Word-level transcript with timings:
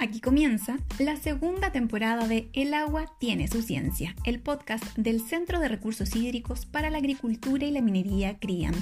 Aquí 0.00 0.20
comienza 0.20 0.76
la 1.00 1.16
segunda 1.16 1.72
temporada 1.72 2.28
de 2.28 2.48
El 2.52 2.72
agua 2.72 3.06
tiene 3.18 3.48
su 3.48 3.62
ciencia, 3.62 4.14
el 4.24 4.40
podcast 4.40 4.84
del 4.96 5.20
Centro 5.20 5.58
de 5.58 5.66
Recursos 5.66 6.14
Hídricos 6.14 6.66
para 6.66 6.88
la 6.88 6.98
Agricultura 6.98 7.66
y 7.66 7.72
la 7.72 7.80
Minería 7.80 8.38
CRIAM. 8.38 8.74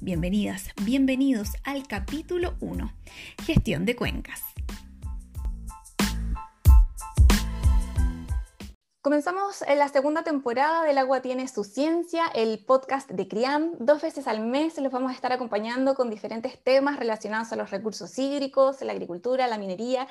Bienvenidas, 0.00 0.70
bienvenidos 0.82 1.50
al 1.64 1.86
capítulo 1.86 2.54
1, 2.60 2.90
Gestión 3.44 3.84
de 3.84 3.96
Cuencas. 3.96 4.40
Comenzamos 9.02 9.60
en 9.62 9.78
la 9.78 9.88
segunda 9.88 10.22
temporada 10.22 10.84
del 10.84 10.96
Agua 10.96 11.20
tiene 11.20 11.48
su 11.48 11.64
ciencia, 11.64 12.28
el 12.34 12.64
podcast 12.64 13.10
de 13.10 13.28
CRIAM. 13.28 13.72
Dos 13.78 14.00
veces 14.00 14.26
al 14.26 14.40
mes 14.40 14.78
los 14.78 14.92
vamos 14.92 15.10
a 15.10 15.14
estar 15.14 15.32
acompañando 15.32 15.94
con 15.94 16.08
diferentes 16.08 16.58
temas 16.62 16.98
relacionados 16.98 17.52
a 17.52 17.56
los 17.56 17.70
recursos 17.70 18.18
hídricos, 18.18 18.80
la 18.80 18.92
agricultura, 18.92 19.48
la 19.48 19.58
minería 19.58 20.08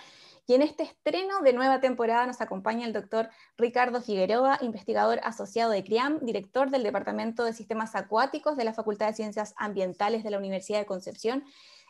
y 0.48 0.54
en 0.54 0.62
este 0.62 0.84
estreno 0.84 1.42
de 1.42 1.54
nueva 1.54 1.80
temporada 1.80 2.26
nos 2.26 2.42
acompaña 2.42 2.86
el 2.86 2.94
doctor 2.94 3.30
Ricardo 3.58 4.02
Figueroa, 4.02 4.58
investigador 4.62 5.20
asociado 5.24 5.72
de 5.72 5.84
CRIAM, 5.84 6.20
director 6.22 6.72
del 6.72 6.84
Departamento 6.84 7.44
de 7.44 7.54
Sistemas 7.54 7.96
Acuáticos 7.96 8.58
de 8.58 8.66
la 8.66 8.74
Facultad 8.74 9.08
de 9.08 9.14
Ciencias 9.14 9.54
Ambientales 9.58 10.24
de 10.24 10.32
la 10.32 10.38
Universidad 10.40 10.80
de 10.80 10.86
Concepción 10.86 11.44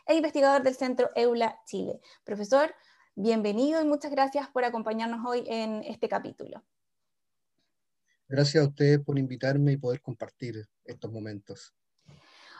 e 0.06 0.14
investigador 0.14 0.62
del 0.62 0.74
Centro 0.74 1.10
EULA 1.14 1.60
Chile. 1.64 2.00
Profesor, 2.24 2.74
bienvenido 3.14 3.80
y 3.80 3.84
muchas 3.84 4.10
gracias 4.10 4.48
por 4.48 4.64
acompañarnos 4.64 5.24
hoy 5.26 5.44
en 5.46 5.82
este 5.84 6.08
capítulo. 6.08 6.62
Gracias 8.28 8.64
a 8.64 8.68
ustedes 8.68 9.00
por 9.00 9.18
invitarme 9.18 9.72
y 9.72 9.76
poder 9.76 10.00
compartir 10.00 10.66
estos 10.84 11.10
momentos. 11.10 11.74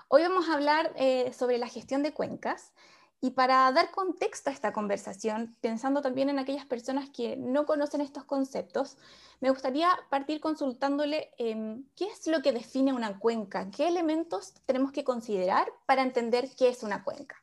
Hoy 0.09 0.23
vamos 0.23 0.49
a 0.49 0.55
hablar 0.55 0.93
eh, 0.97 1.33
sobre 1.33 1.57
la 1.57 1.69
gestión 1.69 2.03
de 2.03 2.13
cuencas 2.13 2.73
y 3.25 3.31
para 3.31 3.71
dar 3.71 3.93
contexto 3.93 4.51
a 4.51 4.53
esta 4.53 4.73
conversación, 4.73 5.57
pensando 5.61 6.03
también 6.03 6.29
en 6.29 6.41
aquellas 6.41 6.67
personas 6.67 7.09
que 7.09 7.37
no 7.37 7.67
conocen 7.67 8.01
estos 8.01 8.25
conceptos, 8.25 8.99
me 9.41 9.51
gustaría 9.51 9.89
partir 10.11 10.41
consultándole 10.41 11.31
em, 11.39 11.85
qué 11.95 12.07
es 12.07 12.27
lo 12.27 12.43
que 12.43 12.53
define 12.53 12.93
una 12.93 13.21
cuenca, 13.21 13.71
qué 13.71 13.87
elementos 13.87 14.55
tenemos 14.67 14.91
que 14.91 15.05
considerar 15.05 15.69
para 15.87 16.03
entender 16.03 16.51
qué 16.59 16.69
es 16.69 16.83
una 16.83 17.05
cuenca. 17.05 17.37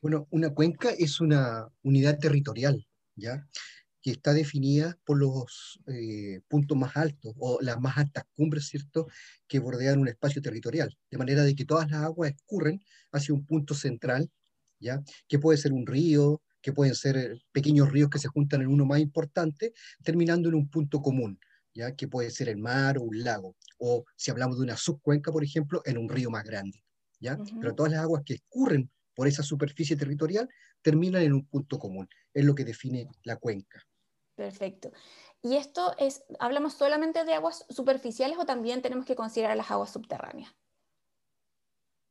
Bueno, 0.00 0.26
una 0.30 0.54
cuenca 0.54 0.88
es 0.88 1.20
una 1.20 1.68
unidad 1.82 2.18
territorial, 2.18 2.86
¿ya? 3.14 3.46
Que 4.02 4.10
está 4.12 4.32
definida 4.32 4.98
por 5.04 5.18
los 5.18 5.80
eh, 5.86 6.40
puntos 6.48 6.76
más 6.78 6.96
altos 6.96 7.34
o 7.38 7.58
las 7.60 7.80
más 7.80 7.98
altas 7.98 8.24
cumbres, 8.34 8.66
¿cierto?, 8.68 9.06
que 9.48 9.58
bordean 9.58 10.00
un 10.00 10.08
espacio 10.08 10.42
territorial, 10.42 10.96
de 11.10 11.18
manera 11.18 11.44
de 11.44 11.54
que 11.54 11.64
todas 11.66 11.90
las 11.90 12.02
aguas 12.04 12.32
escurren 12.32 12.80
hacia 13.12 13.34
un 13.34 13.44
punto 13.46 13.74
central, 13.74 14.30
¿ya?, 14.80 15.02
que 15.28 15.38
puede 15.38 15.58
ser 15.58 15.72
un 15.72 15.86
río, 15.86 16.42
que 16.62 16.72
pueden 16.72 16.94
ser 16.94 17.16
eh, 17.16 17.38
pequeños 17.52 17.90
ríos 17.90 18.10
que 18.10 18.18
se 18.18 18.28
juntan 18.28 18.62
en 18.62 18.68
uno 18.68 18.84
más 18.86 19.00
importante, 19.00 19.72
terminando 20.02 20.48
en 20.48 20.54
un 20.56 20.68
punto 20.70 21.00
común, 21.02 21.38
¿ya?, 21.74 21.94
que 21.96 22.08
puede 22.08 22.30
ser 22.30 22.48
el 22.48 22.58
mar 22.58 22.98
o 22.98 23.02
un 23.02 23.22
lago, 23.22 23.56
o 23.78 24.04
si 24.16 24.30
hablamos 24.30 24.58
de 24.58 24.64
una 24.64 24.76
subcuenca, 24.76 25.32
por 25.32 25.44
ejemplo, 25.44 25.82
en 25.84 25.98
un 25.98 26.08
río 26.08 26.30
más 26.30 26.44
grande, 26.44 26.82
¿ya? 27.20 27.40
Pero 27.58 27.74
todas 27.74 27.92
las 27.92 28.02
aguas 28.02 28.22
que 28.24 28.34
escurren 28.34 28.90
por 29.14 29.28
esa 29.28 29.42
superficie 29.42 29.96
territorial 29.96 30.48
terminan 30.82 31.22
en 31.22 31.32
un 31.34 31.46
punto 31.46 31.78
común, 31.78 32.08
es 32.34 32.44
lo 32.44 32.54
que 32.54 32.64
define 32.64 33.08
la 33.24 33.36
cuenca. 33.36 33.82
Perfecto. 34.40 34.90
¿Y 35.42 35.56
esto 35.56 35.94
es, 35.98 36.22
hablamos 36.38 36.72
solamente 36.72 37.26
de 37.26 37.34
aguas 37.34 37.66
superficiales 37.68 38.38
o 38.38 38.46
también 38.46 38.80
tenemos 38.80 39.04
que 39.04 39.14
considerar 39.14 39.54
las 39.54 39.70
aguas 39.70 39.92
subterráneas? 39.92 40.56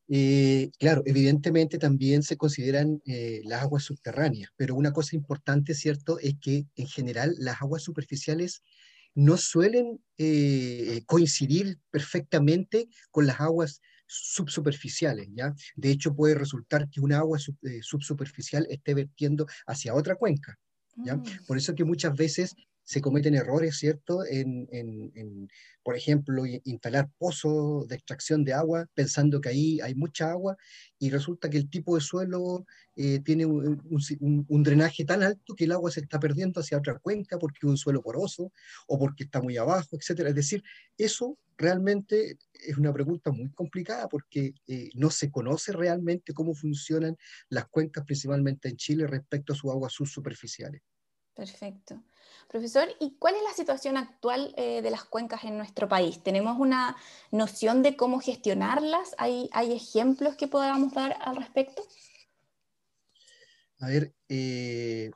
Eh, 0.08 0.70
claro, 0.78 1.02
evidentemente 1.06 1.80
también 1.80 2.22
se 2.22 2.38
consideran 2.38 3.02
eh, 3.08 3.42
las 3.46 3.64
aguas 3.64 3.84
subterráneas, 3.84 4.52
pero 4.56 4.76
una 4.76 4.94
cosa 4.94 5.16
importante, 5.16 5.74
¿cierto?, 5.74 6.20
es 6.20 6.36
que 6.40 6.68
en 6.76 6.88
general 6.88 7.34
las 7.40 7.64
aguas 7.64 7.82
superficiales 7.82 8.62
no 9.16 9.36
suelen 9.38 10.04
eh, 10.20 11.02
coincidir 11.08 11.80
perfectamente 11.90 12.90
con 13.10 13.26
las 13.26 13.40
aguas 13.40 13.82
subsuperficiales, 14.06 15.30
¿ya? 15.34 15.56
De 15.76 15.90
hecho, 15.90 16.16
puede 16.16 16.36
resultar 16.36 16.90
que 16.92 17.02
una 17.02 17.18
agua 17.18 17.40
subsuperficial 17.82 18.68
esté 18.70 18.94
vertiendo 18.94 19.48
hacia 19.66 19.96
otra 19.96 20.16
cuenca, 20.16 20.60
Mm. 21.00 21.46
Por 21.48 21.58
eso 21.58 21.76
que 21.76 21.84
muchas 21.84 22.16
veces 22.16 22.56
se 22.90 23.02
cometen 23.02 23.36
errores, 23.36 23.78
¿cierto? 23.78 24.26
En, 24.26 24.68
por 25.84 25.96
ejemplo, 25.96 26.44
instalar 26.64 27.08
pozos 27.20 27.88
de 27.88 27.94
extracción 27.94 28.44
de 28.44 28.54
agua 28.54 28.88
pensando 28.96 29.40
que 29.40 29.50
ahí 29.50 29.80
hay 29.80 29.94
mucha 29.94 30.32
agua 30.32 30.58
y 30.98 31.12
resulta 31.12 31.52
que 31.52 31.58
el 31.60 31.70
tipo 31.70 31.94
de 31.94 32.02
suelo 32.02 32.66
eh, 32.96 33.20
tiene 33.20 33.46
un, 33.46 34.64
drenaje 34.64 35.06
tan 35.06 35.22
alto 35.22 35.54
que 35.56 35.66
el 35.66 35.72
agua 35.72 35.92
se 35.92 36.00
está 36.00 36.20
perdiendo 36.20 36.62
hacia 36.62 36.80
otra 36.80 36.98
cuenca 36.98 37.38
porque 37.38 37.60
es 37.62 37.70
un 37.70 37.78
suelo 37.78 38.02
poroso 38.02 38.52
o 38.88 38.98
porque 38.98 39.26
está 39.26 39.40
muy 39.40 39.56
abajo, 39.56 39.96
etc. 39.96 40.22
Es 40.22 40.36
decir, 40.36 40.64
eso 40.98 41.38
realmente 41.60 42.40
es 42.54 42.76
una 42.76 42.92
pregunta 42.92 43.32
muy 43.32 43.52
complicada 43.52 44.10
porque 44.10 44.56
eh, 44.66 44.90
no 44.96 45.12
se 45.12 45.30
conoce 45.30 45.74
realmente 45.74 46.34
cómo 46.34 46.56
funcionan 46.56 47.16
las 47.50 47.68
cuencas, 47.68 48.04
principalmente 48.04 48.68
en 48.68 48.78
Chile, 48.78 49.06
respecto 49.06 49.54
a 49.54 49.56
sus 49.56 49.70
aguas 49.70 49.94
subsuperficiales. 49.94 50.82
Perfecto. 51.40 52.04
Profesor, 52.50 52.90
¿y 53.00 53.16
cuál 53.18 53.36
es 53.36 53.44
la 53.44 53.54
situación 53.54 53.96
actual 53.96 54.54
eh, 54.58 54.82
de 54.82 54.92
las 54.92 55.06
cuencas 55.06 55.46
en 55.46 55.58
nuestro 55.58 55.88
país? 55.88 56.22
¿Tenemos 56.22 56.60
una 56.60 56.98
noción 57.32 57.82
de 57.82 57.96
cómo 57.96 58.20
gestionarlas? 58.20 59.16
¿Hay, 59.18 59.50
hay 59.54 59.72
ejemplos 59.72 60.36
que 60.36 60.50
podamos 60.50 60.94
dar 60.94 61.16
al 61.22 61.38
respecto? 61.38 61.82
A 63.80 63.88
ver, 63.88 64.14
eh, 64.28 65.12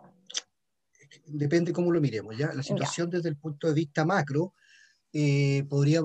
depende 1.26 1.74
cómo 1.74 1.92
lo 1.92 2.00
miremos, 2.00 2.38
¿ya? 2.38 2.54
La 2.54 2.64
situación 2.64 3.10
desde 3.10 3.28
el 3.28 3.36
punto 3.36 3.68
de 3.68 3.74
vista 3.74 4.06
macro, 4.06 4.54
eh, 5.12 5.66
podría, 5.68 6.00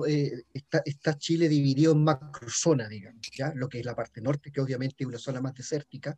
está, 0.53 0.81
está, 0.83 1.17
Chile 1.17 1.47
dividido 1.47 1.93
en 1.93 2.03
macrozonas, 2.03 2.89
digamos, 2.89 3.21
¿ya? 3.31 3.53
Lo 3.55 3.69
que 3.69 3.79
es 3.79 3.85
la 3.85 3.95
parte 3.95 4.19
norte, 4.19 4.51
que 4.51 4.59
obviamente 4.59 4.97
es 4.99 5.07
una 5.07 5.17
zona 5.17 5.39
más 5.39 5.53
desértica, 5.53 6.17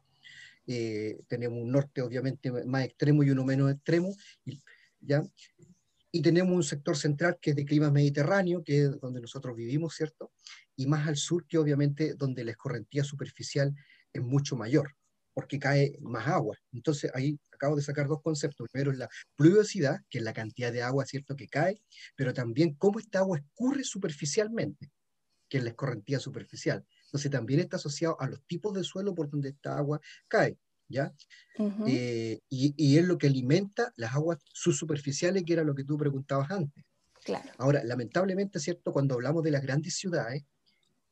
eh, 0.67 1.19
tenemos 1.27 1.61
un 1.61 1.71
norte 1.71 2.01
obviamente 2.01 2.51
más 2.65 2.85
extremo 2.85 3.23
y 3.23 3.29
uno 3.29 3.43
menos 3.43 3.71
extremo, 3.71 4.15
¿ya? 4.99 5.23
Y 6.11 6.21
tenemos 6.21 6.53
un 6.53 6.63
sector 6.63 6.97
central 6.97 7.37
que 7.41 7.51
es 7.51 7.55
de 7.55 7.65
clima 7.65 7.89
mediterráneo, 7.89 8.63
que 8.63 8.83
es 8.83 8.99
donde 8.99 9.21
nosotros 9.21 9.55
vivimos, 9.55 9.95
¿cierto? 9.95 10.31
Y 10.75 10.87
más 10.87 11.07
al 11.07 11.15
sur, 11.15 11.47
que 11.47 11.57
obviamente 11.57 12.15
donde 12.15 12.43
la 12.43 12.51
escorrentía 12.51 13.03
superficial 13.03 13.73
es 14.11 14.21
mucho 14.21 14.57
mayor, 14.57 14.95
porque 15.33 15.57
cae 15.57 15.97
más 16.01 16.27
agua. 16.27 16.57
Entonces 16.73 17.11
ahí 17.13 17.39
acabo 17.53 17.75
de 17.77 17.81
sacar 17.81 18.07
dos 18.07 18.21
conceptos. 18.21 18.67
Primero 18.71 18.91
es 18.91 18.97
la 18.97 19.09
pluviosidad, 19.37 20.01
que 20.09 20.17
es 20.17 20.23
la 20.23 20.33
cantidad 20.33 20.71
de 20.71 20.83
agua, 20.83 21.05
¿cierto?, 21.05 21.35
que 21.35 21.47
cae, 21.47 21.81
pero 22.15 22.33
también 22.33 22.75
cómo 22.75 22.99
esta 22.99 23.19
agua 23.19 23.37
escurre 23.37 23.83
superficialmente, 23.83 24.91
que 25.47 25.59
es 25.59 25.63
la 25.63 25.69
escorrentía 25.69 26.19
superficial. 26.19 26.85
Entonces 27.11 27.29
también 27.29 27.59
está 27.59 27.75
asociado 27.75 28.15
a 28.21 28.27
los 28.27 28.41
tipos 28.43 28.73
de 28.73 28.85
suelo 28.85 29.13
por 29.13 29.29
donde 29.29 29.49
esta 29.49 29.77
agua 29.77 29.99
cae, 30.29 30.57
¿ya? 30.87 31.13
Eh, 31.85 32.39
y, 32.47 32.97
es 32.97 33.05
lo 33.05 33.17
que 33.17 33.27
alimenta 33.27 33.91
las 33.97 34.15
aguas 34.15 34.39
subsuperficiales, 34.53 35.43
que 35.43 35.51
era 35.51 35.65
lo 35.65 35.75
que 35.75 35.83
tú 35.83 35.97
preguntabas 35.97 36.49
antes. 36.51 36.85
Claro. 37.25 37.51
Ahora, 37.57 37.83
lamentablemente, 37.83 38.61
¿cierto? 38.61 38.93
Cuando 38.93 39.15
hablamos 39.15 39.43
de 39.43 39.51
las 39.51 39.61
grandes 39.61 39.95
ciudades, 39.95 40.45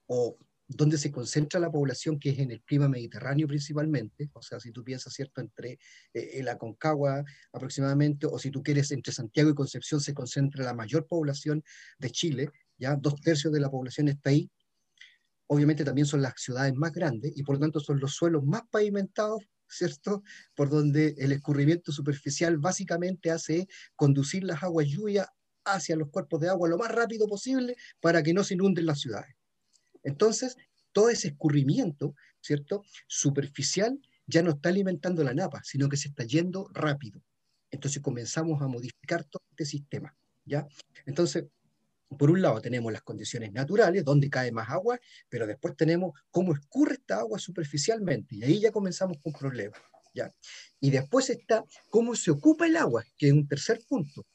o 0.07 0.37
donde 0.69 0.97
se 0.97 1.11
concentra 1.11 1.59
la 1.59 1.69
población, 1.69 2.17
que 2.17 2.29
es 2.29 2.39
en 2.39 2.51
el 2.51 2.61
clima 2.61 2.87
mediterráneo 2.87 3.45
principalmente, 3.45 4.29
o 4.31 4.41
sea, 4.41 4.61
si 4.61 4.71
tú 4.71 4.85
piensas, 4.85 5.13
¿cierto?, 5.13 5.41
entre 5.41 5.79
eh, 6.13 6.41
la 6.43 6.57
Concagua 6.57 7.25
aproximadamente, 7.51 8.25
o 8.25 8.39
si 8.39 8.51
tú 8.51 8.63
quieres, 8.63 8.89
entre 8.91 9.11
Santiago 9.11 9.49
y 9.49 9.55
Concepción 9.55 9.99
se 9.99 10.13
concentra 10.13 10.63
la 10.63 10.73
mayor 10.73 11.07
población 11.07 11.61
de 11.97 12.11
Chile, 12.11 12.49
ya 12.77 12.95
dos 12.95 13.19
tercios 13.19 13.51
de 13.51 13.59
la 13.59 13.69
población 13.69 14.07
está 14.07 14.29
ahí, 14.29 14.49
obviamente 15.49 15.83
también 15.83 16.05
son 16.05 16.21
las 16.21 16.33
ciudades 16.37 16.73
más 16.75 16.91
grandes 16.91 17.33
y 17.35 17.43
por 17.43 17.55
lo 17.55 17.61
tanto 17.61 17.79
son 17.79 17.99
los 17.99 18.13
suelos 18.13 18.43
más 18.45 18.61
pavimentados, 18.69 19.43
¿cierto? 19.67 20.23
Por 20.55 20.69
donde 20.69 21.15
el 21.17 21.31
escurrimiento 21.31 21.91
superficial 21.91 22.57
básicamente 22.57 23.31
hace 23.31 23.67
conducir 23.95 24.43
las 24.43 24.61
aguas 24.61 24.87
lluvias 24.87 25.27
hacia 25.65 25.95
los 25.95 26.09
cuerpos 26.09 26.39
de 26.39 26.49
agua 26.49 26.69
lo 26.69 26.77
más 26.77 26.91
rápido 26.91 27.27
posible 27.27 27.75
para 27.99 28.21
que 28.21 28.33
no 28.33 28.43
se 28.43 28.53
inunden 28.53 28.85
las 28.85 28.99
ciudades. 28.99 29.35
Entonces, 30.03 30.55
todo 30.91 31.09
ese 31.09 31.29
escurrimiento, 31.29 32.13
¿cierto? 32.41 32.83
Superficial 33.07 33.99
ya 34.27 34.43
no 34.43 34.51
está 34.51 34.69
alimentando 34.69 35.23
la 35.23 35.33
napa, 35.33 35.61
sino 35.63 35.89
que 35.89 35.97
se 35.97 36.09
está 36.09 36.25
yendo 36.25 36.69
rápido. 36.73 37.23
Entonces 37.71 38.03
comenzamos 38.03 38.61
a 38.61 38.67
modificar 38.67 39.23
todo 39.25 39.43
este 39.49 39.65
sistema, 39.65 40.15
¿ya? 40.45 40.67
Entonces, 41.07 41.45
por 42.17 42.31
un 42.31 42.41
lado 42.41 42.59
tenemos 42.61 42.91
las 42.91 43.03
condiciones 43.03 43.51
naturales, 43.53 44.03
donde 44.03 44.29
cae 44.29 44.51
más 44.51 44.69
agua, 44.69 44.99
pero 45.29 45.45
después 45.45 45.75
tenemos 45.75 46.19
cómo 46.31 46.53
escurre 46.53 46.93
esta 46.95 47.19
agua 47.19 47.37
superficialmente, 47.39 48.35
y 48.35 48.43
ahí 48.43 48.59
ya 48.59 48.71
comenzamos 48.71 49.17
con 49.21 49.33
problemas. 49.33 49.79
¿ya? 50.13 50.31
Y 50.79 50.89
después 50.89 51.29
está 51.29 51.63
cómo 51.89 52.15
se 52.15 52.31
ocupa 52.31 52.65
el 52.65 52.77
agua, 52.77 53.03
que 53.17 53.27
es 53.27 53.33
un 53.33 53.47
tercer 53.47 53.81
punto. 53.87 54.25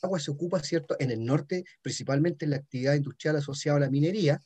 El 0.00 0.06
agua 0.06 0.18
se 0.18 0.30
ocupa, 0.30 0.62
¿cierto?, 0.62 0.96
en 0.98 1.10
el 1.10 1.24
norte, 1.24 1.64
principalmente 1.82 2.44
en 2.44 2.52
la 2.52 2.56
actividad 2.56 2.94
industrial 2.94 3.36
asociada 3.36 3.76
a 3.76 3.80
la 3.80 3.90
minería, 3.90 4.40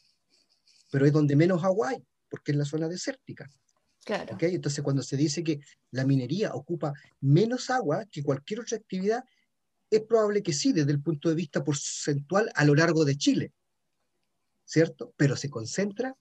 pero 0.91 1.07
es 1.07 1.13
donde 1.13 1.37
menos 1.37 1.65
agua 1.65 1.91
hay, 1.91 2.05
porque 2.29 2.53
es 2.53 2.59
la 2.59 2.65
zona 2.65 2.89
desértica. 2.89 3.49
Claro. 4.05 4.37
Entonces, 4.41 4.85
cuando 4.85 5.03
se 5.03 5.17
dice 5.17 5.43
que 5.43 5.59
la 5.91 6.05
minería 6.05 6.55
ocupa 6.55 6.93
menos 7.21 7.71
agua 7.71 8.07
que 8.11 8.23
cualquier 8.23 8.61
otra 8.61 8.77
actividad, 8.77 9.25
es 9.91 10.03
probable 10.03 10.43
que 10.43 10.53
sí, 10.53 10.73
desde 10.73 10.93
el 10.93 11.03
punto 11.03 11.29
de 11.29 11.35
vista 11.35 11.63
porcentual 11.63 12.51
a 12.55 12.65
lo 12.65 12.75
largo 12.75 13.05
de 13.05 13.17
Chile, 13.17 13.53
¿cierto? 14.65 15.15
Pero 15.17 15.37
se 15.37 15.51
concentra 15.51 16.17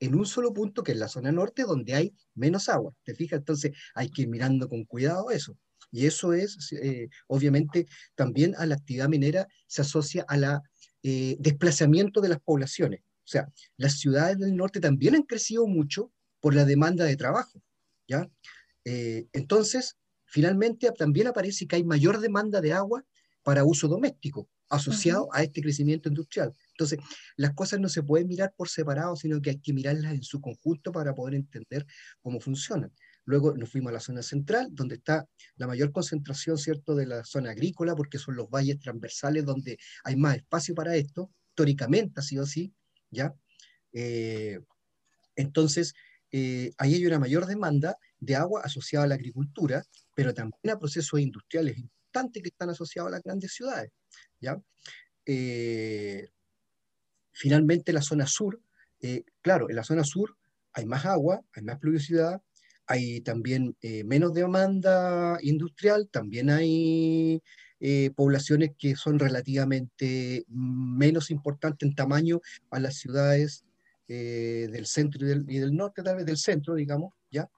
en 0.00 0.14
un 0.14 0.26
solo 0.26 0.52
punto, 0.52 0.82
que 0.82 0.92
es 0.92 0.98
la 0.98 1.08
zona 1.08 1.32
norte, 1.32 1.62
donde 1.62 1.94
hay 1.94 2.14
menos 2.34 2.68
agua. 2.68 2.94
¿Te 3.02 3.14
fijas? 3.14 3.38
Entonces 3.38 3.72
hay 3.94 4.10
que 4.10 4.22
ir 4.22 4.28
mirando 4.28 4.68
con 4.68 4.84
cuidado 4.84 5.30
eso. 5.30 5.56
Y 5.90 6.06
eso 6.06 6.32
es, 6.32 6.72
eh, 6.72 7.08
obviamente, 7.28 7.86
también 8.14 8.54
a 8.56 8.66
la 8.66 8.74
actividad 8.74 9.08
minera 9.08 9.46
se 9.66 9.82
asocia 9.82 10.24
a 10.28 10.36
la 10.36 10.62
eh, 11.02 11.36
desplazamiento 11.38 12.20
de 12.20 12.28
las 12.28 12.40
poblaciones. 12.40 13.00
O 13.00 13.28
sea, 13.28 13.50
las 13.76 13.98
ciudades 13.98 14.38
del 14.38 14.56
norte 14.56 14.80
también 14.80 15.14
han 15.14 15.22
crecido 15.22 15.66
mucho 15.66 16.12
por 16.40 16.54
la 16.54 16.64
demanda 16.64 17.04
de 17.04 17.16
trabajo, 17.16 17.62
¿ya? 18.06 18.28
Eh, 18.84 19.26
entonces, 19.32 19.96
finalmente 20.26 20.90
también 20.92 21.28
aparece 21.28 21.66
que 21.66 21.76
hay 21.76 21.84
mayor 21.84 22.20
demanda 22.20 22.60
de 22.60 22.72
agua 22.72 23.04
para 23.42 23.64
uso 23.64 23.88
doméstico, 23.88 24.48
asociado 24.68 25.28
a 25.32 25.42
este 25.42 25.62
crecimiento 25.62 26.08
industrial. 26.08 26.52
Entonces, 26.72 26.98
las 27.36 27.54
cosas 27.54 27.80
no 27.80 27.88
se 27.88 28.02
pueden 28.02 28.26
mirar 28.26 28.52
por 28.56 28.68
separado, 28.68 29.14
sino 29.16 29.40
que 29.40 29.50
hay 29.50 29.58
que 29.60 29.72
mirarlas 29.72 30.12
en 30.12 30.22
su 30.22 30.40
conjunto 30.40 30.92
para 30.92 31.14
poder 31.14 31.34
entender 31.34 31.86
cómo 32.20 32.40
funcionan. 32.40 32.92
Luego 33.24 33.56
nos 33.56 33.70
fuimos 33.70 33.90
a 33.90 33.94
la 33.94 34.00
zona 34.00 34.22
central, 34.22 34.68
donde 34.70 34.96
está 34.96 35.28
la 35.56 35.66
mayor 35.66 35.92
concentración, 35.92 36.58
¿cierto?, 36.58 36.94
de 36.94 37.06
la 37.06 37.24
zona 37.24 37.50
agrícola, 37.50 37.94
porque 37.94 38.18
son 38.18 38.36
los 38.36 38.48
valles 38.48 38.78
transversales 38.78 39.44
donde 39.44 39.78
hay 40.04 40.16
más 40.16 40.36
espacio 40.36 40.74
para 40.74 40.94
esto. 40.96 41.30
Históricamente 41.50 42.20
ha 42.20 42.22
sido 42.22 42.44
así, 42.44 42.72
¿ya? 43.10 43.34
Eh, 43.92 44.60
entonces, 45.34 45.94
eh, 46.32 46.72
ahí 46.78 46.94
hay 46.94 47.06
una 47.06 47.18
mayor 47.18 47.46
demanda 47.46 47.96
de 48.26 48.36
agua 48.36 48.62
asociada 48.64 49.04
a 49.06 49.08
la 49.08 49.14
agricultura, 49.14 49.82
pero 50.14 50.34
también 50.34 50.74
a 50.74 50.78
procesos 50.78 51.20
industriales 51.20 51.78
importantes 51.78 52.42
que 52.42 52.48
están 52.48 52.70
asociados 52.70 53.08
a 53.08 53.12
las 53.12 53.22
grandes 53.22 53.54
ciudades, 53.54 53.90
¿ya? 54.40 54.60
Eh, 55.24 56.28
finalmente, 57.32 57.92
la 57.92 58.02
zona 58.02 58.26
sur, 58.26 58.60
claro, 59.40 59.70
en 59.70 59.76
la 59.76 59.84
zona 59.84 60.04
sur 60.04 60.36
hay 60.72 60.84
más 60.84 61.06
agua, 61.06 61.42
hay 61.54 61.62
más 61.62 61.78
pluviosidad, 61.78 62.42
hay 62.86 63.20
también 63.20 63.76
eh, 63.82 64.04
menos 64.04 64.32
demanda 64.32 65.38
industrial, 65.42 66.08
también 66.10 66.50
hay 66.50 67.42
eh, 67.80 68.10
poblaciones 68.14 68.70
que 68.78 68.94
son 68.94 69.18
relativamente 69.18 70.44
menos 70.48 71.30
importantes 71.30 71.88
en 71.88 71.94
tamaño 71.94 72.40
a 72.70 72.78
las 72.78 72.96
ciudades 72.96 73.64
eh, 74.08 74.68
del 74.70 74.86
centro 74.86 75.26
y 75.26 75.58
del, 75.58 75.74
norte, 75.74 76.02
tal 76.02 76.16
vez 76.16 76.26
del 76.26 76.36
centro, 76.36 76.74
digamos, 76.74 77.12
¿ya? 77.30 77.48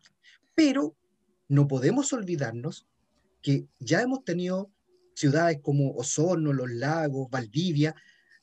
Pero 0.59 0.97
no 1.47 1.69
podemos 1.69 2.13
olvidarnos 2.13 2.89
que 3.41 3.69
ya 3.79 4.03
hemos 4.03 4.25
tenido 4.25 4.73
ciudades 5.15 5.61
como 5.63 5.93
Osorno, 5.93 6.53
Los 6.53 6.69
Lagos, 6.69 7.31
Valdivia, 7.31 7.95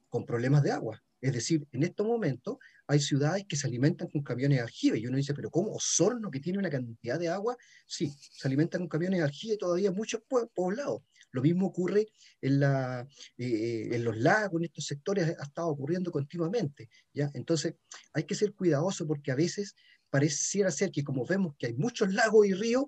con 0.07 0.25
problemas 0.25 0.63
de 0.63 0.71
agua. 0.71 1.03
Es 1.19 1.33
decir, 1.33 1.67
en 1.73 1.83
estos 1.83 2.07
momentos 2.07 2.55
hay 2.87 3.01
ciudades 3.01 3.43
que 3.49 3.57
se 3.57 3.67
alimentan 3.67 4.07
con 4.07 4.23
camiones 4.23 4.59
de 4.59 4.63
aljibe. 4.63 4.97
Y 4.97 5.07
uno 5.07 5.17
dice, 5.17 5.33
pero 5.33 5.49
¿cómo? 5.49 5.73
Osorno, 5.73 6.31
que 6.31 6.39
tiene 6.39 6.57
una 6.57 6.69
cantidad 6.69 7.19
de 7.19 7.27
agua, 7.27 7.57
sí, 7.85 8.13
se 8.17 8.47
alimentan 8.47 8.83
con 8.83 8.87
camiones 8.87 9.19
de 9.19 9.25
aljibe 9.25 9.57
todavía 9.57 9.91
muchos 9.91 10.21
poblados. 10.53 11.01
Lo 11.31 11.41
mismo 11.41 11.67
ocurre 11.67 12.07
en, 12.39 12.61
la, 12.61 13.05
eh, 13.37 13.89
en 13.91 14.03
los 14.05 14.15
lagos, 14.15 14.61
en 14.61 14.65
estos 14.65 14.85
sectores, 14.85 15.35
ha 15.37 15.43
estado 15.43 15.67
ocurriendo 15.67 16.13
continuamente. 16.13 16.89
¿ya? 17.13 17.29
Entonces, 17.33 17.75
hay 18.13 18.23
que 18.23 18.35
ser 18.35 18.53
cuidadoso 18.53 19.05
porque 19.05 19.33
a 19.33 19.35
veces 19.35 19.75
pareciera 20.15 20.71
ser 20.71 20.91
que 20.91 21.03
como 21.03 21.25
vemos 21.25 21.55
que 21.57 21.67
hay 21.67 21.73
muchos 21.73 22.13
lagos 22.13 22.47
y 22.47 22.53
ríos, 22.53 22.85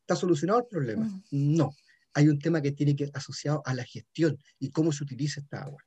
está 0.00 0.16
solucionado 0.16 0.58
el 0.58 0.66
problema. 0.66 1.04
Mm. 1.04 1.20
No, 1.30 1.70
hay 2.12 2.26
un 2.26 2.40
tema 2.40 2.60
que 2.60 2.72
tiene 2.72 2.96
que 2.96 3.08
asociado 3.14 3.62
a 3.64 3.72
la 3.72 3.84
gestión 3.84 4.36
y 4.58 4.72
cómo 4.72 4.90
se 4.90 5.04
utiliza 5.04 5.38
esta 5.38 5.62
agua. 5.62 5.80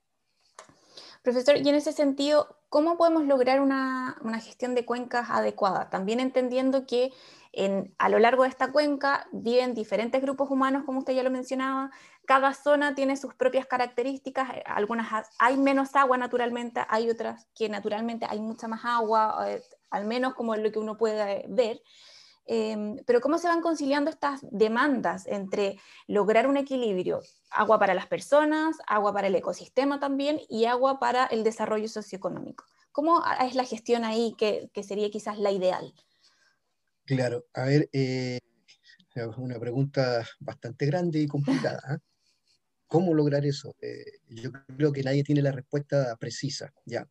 Profesor, 1.22 1.58
y 1.58 1.68
en 1.68 1.76
ese 1.76 1.92
sentido, 1.92 2.62
¿cómo 2.70 2.96
podemos 2.96 3.26
lograr 3.26 3.60
una, 3.60 4.16
gestión 4.42 4.74
de 4.74 4.86
cuencas 4.86 5.30
adecuada? 5.30 5.90
También 5.90 6.22
entendiendo 6.22 6.88
que 6.88 7.12
a 7.98 8.10
lo 8.10 8.20
largo 8.20 8.44
de 8.44 8.50
esta 8.50 8.72
cuenca 8.72 9.28
viven 9.32 9.74
diferentes 9.74 10.22
grupos 10.22 10.50
humanos, 10.50 10.84
como 10.86 11.00
usted 11.00 11.14
ya 11.14 11.24
lo 11.24 11.30
mencionaba, 11.30 11.92
cada 12.26 12.54
zona 12.54 12.96
tiene 12.96 13.16
sus 13.18 13.36
propias 13.36 13.68
características, 13.68 14.50
eh, 14.56 14.64
algunas 14.66 15.30
hay 15.40 15.58
menos 15.58 15.96
agua 15.96 16.18
naturalmente, 16.18 16.82
hay 16.90 17.10
otras 17.10 17.48
que 17.54 17.70
naturalmente 17.70 18.26
hay 18.28 18.40
mucha 18.40 18.68
más 18.68 18.84
agua, 18.86 19.46
eh, 19.48 19.62
al 19.92 20.06
menos 20.06 20.34
como 20.34 20.56
lo 20.56 20.72
que 20.72 20.80
uno 20.80 20.98
puede 20.98 21.46
ver. 21.48 21.82
Em, 22.46 22.98
pero 23.06 23.22
¿cómo 23.22 23.38
se 23.38 23.48
van 23.48 23.62
conciliando 23.62 24.10
estas 24.10 24.42
demandas 24.52 25.26
entre 25.28 25.80
lograr 26.08 26.48
un 26.48 26.58
equilibrio? 26.58 27.22
Agua 27.52 27.80
para 27.80 27.94
las 27.94 28.08
personas, 28.08 28.78
agua 28.88 29.14
para 29.14 29.28
el 29.28 29.36
ecosistema 29.36 30.00
también 30.00 30.42
y 30.50 30.66
agua 30.66 31.00
para 31.00 31.26
el 31.26 31.44
desarrollo 31.44 31.88
socioeconómico. 31.88 32.66
¿Cómo 32.92 33.24
es 33.42 33.56
la 33.56 33.64
gestión 33.64 34.04
ahí 34.04 34.36
que, 34.38 34.70
sería 34.84 35.10
quizás 35.10 35.40
la 35.40 35.52
ideal? 35.52 35.94
Claro, 37.06 37.46
a 37.54 37.66
ver, 37.66 37.90
eh, 37.92 38.40
una 39.38 39.60
pregunta 39.60 40.26
bastante 40.40 40.86
grande 40.86 41.20
y 41.20 41.28
complicada. 41.28 41.82
¿ah? 41.84 41.98
¿Cómo 42.88 43.14
lograr 43.14 43.46
eso? 43.46 43.76
Eh, 43.82 44.06
yo 44.30 44.52
creo 44.52 44.92
que 44.92 45.04
nadie 45.04 45.24
tiene 45.24 45.42
la 45.42 45.52
respuesta 45.52 46.16
precisa, 46.18 46.72
¿ya? 46.86 47.08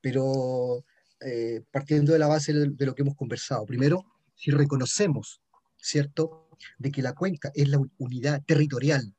Pero 0.00 0.84
eh, 1.20 1.62
partiendo 1.70 2.12
de 2.12 2.18
la 2.18 2.28
base 2.28 2.52
de, 2.52 2.86
lo 2.86 2.94
que 2.94 3.02
hemos 3.02 3.16
conversado, 3.16 3.66
primero, 3.66 4.04
si 4.34 4.50
reconocemos, 4.50 5.40
¿cierto?, 5.76 6.48
de 6.78 6.92
que 6.92 7.02
la 7.02 7.14
cuenca 7.14 7.50
es 7.54 7.68
la 7.68 7.80
unidad 7.98 8.42
territorial, 8.46 9.12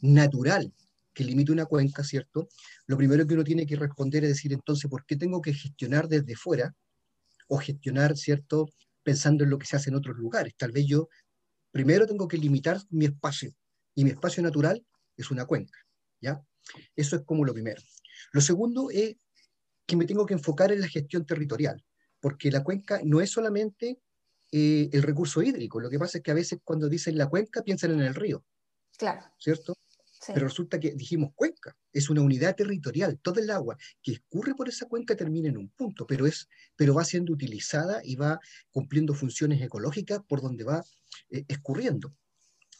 natural, 0.00 0.72
que 1.12 1.24
limita 1.24 1.52
una 1.52 1.66
cuenca, 1.66 2.04
¿cierto? 2.04 2.48
Lo 2.86 2.96
primero 2.96 3.26
que 3.26 3.34
uno 3.34 3.42
tiene 3.42 3.66
que 3.66 3.76
responder 3.76 4.22
es 4.24 4.30
decir, 4.30 4.52
entonces, 4.52 4.88
¿por 4.88 5.04
qué 5.04 5.16
tengo 5.16 5.40
que 5.40 5.54
gestionar 5.54 6.08
desde 6.08 6.36
fuera 6.36 6.74
o 7.48 7.58
gestionar, 7.58 8.16
¿cierto?, 8.16 8.68
pensando 9.04 9.44
en 9.44 9.50
lo 9.50 9.58
que 9.58 9.66
se 9.66 9.76
hace 9.76 9.90
en 9.90 9.96
otros 9.96 10.16
lugares. 10.16 10.54
Tal 10.56 10.72
vez 10.72 10.86
yo 10.86 11.08
primero 11.70 12.06
tengo 12.06 12.26
que 12.26 12.38
limitar 12.38 12.80
mi 12.90 13.04
espacio 13.04 13.52
y 13.94 14.04
mi 14.04 14.10
espacio 14.10 14.42
natural 14.42 14.84
es 15.16 15.30
una 15.30 15.46
cuenca, 15.46 15.78
¿ya? 16.20 16.42
Eso 16.96 17.16
es 17.16 17.22
como 17.22 17.44
lo 17.44 17.52
primero. 17.52 17.80
Lo 18.32 18.40
segundo 18.40 18.90
es 18.90 19.16
que 19.86 19.96
me 19.96 20.06
tengo 20.06 20.26
que 20.26 20.34
enfocar 20.34 20.72
en 20.72 20.80
la 20.80 20.88
gestión 20.88 21.26
territorial, 21.26 21.84
porque 22.20 22.50
la 22.50 22.64
cuenca 22.64 23.00
no 23.04 23.20
es 23.20 23.30
solamente 23.30 24.00
eh, 24.50 24.88
el 24.92 25.02
recurso 25.02 25.42
hídrico. 25.42 25.78
Lo 25.78 25.90
que 25.90 25.98
pasa 25.98 26.18
es 26.18 26.24
que 26.24 26.30
a 26.30 26.34
veces 26.34 26.58
cuando 26.64 26.88
dicen 26.88 27.18
la 27.18 27.28
cuenca 27.28 27.62
piensan 27.62 27.92
en 27.92 28.00
el 28.00 28.14
río. 28.14 28.44
Claro. 28.96 29.22
¿Cierto? 29.38 29.76
Pero 30.32 30.46
resulta 30.46 30.80
que 30.80 30.92
dijimos 30.94 31.32
cuenca, 31.34 31.76
es 31.92 32.08
una 32.08 32.22
unidad 32.22 32.54
territorial, 32.54 33.18
todo 33.20 33.40
el 33.40 33.50
agua 33.50 33.76
que 34.02 34.12
escurre 34.12 34.54
por 34.54 34.68
esa 34.68 34.86
cuenca 34.86 35.16
termina 35.16 35.48
en 35.48 35.56
un 35.56 35.68
punto, 35.68 36.06
pero, 36.06 36.26
es, 36.26 36.48
pero 36.76 36.94
va 36.94 37.04
siendo 37.04 37.32
utilizada 37.32 38.00
y 38.04 38.16
va 38.16 38.40
cumpliendo 38.70 39.14
funciones 39.14 39.60
ecológicas 39.60 40.20
por 40.26 40.40
donde 40.40 40.64
va 40.64 40.82
eh, 41.30 41.44
escurriendo. 41.48 42.14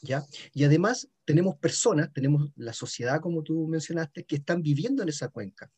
¿ya? 0.02 0.24
Y 0.52 0.64
además 0.64 1.08
tenemos 1.24 1.56
personas, 1.56 2.12
tenemos 2.12 2.50
la 2.56 2.72
sociedad, 2.72 3.20
como 3.20 3.42
tú 3.42 3.66
mencionaste, 3.66 4.24
que 4.24 4.36
están 4.36 4.62
viviendo 4.62 5.02
en 5.02 5.08
esa 5.08 5.28
cuenca. 5.28 5.70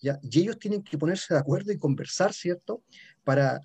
¿ya? 0.00 0.18
Y 0.22 0.40
ellos 0.40 0.58
tienen 0.58 0.82
que 0.82 0.98
ponerse 0.98 1.34
de 1.34 1.40
acuerdo 1.40 1.72
y 1.72 1.78
conversar, 1.78 2.32
¿cierto? 2.32 2.82
Para 3.24 3.60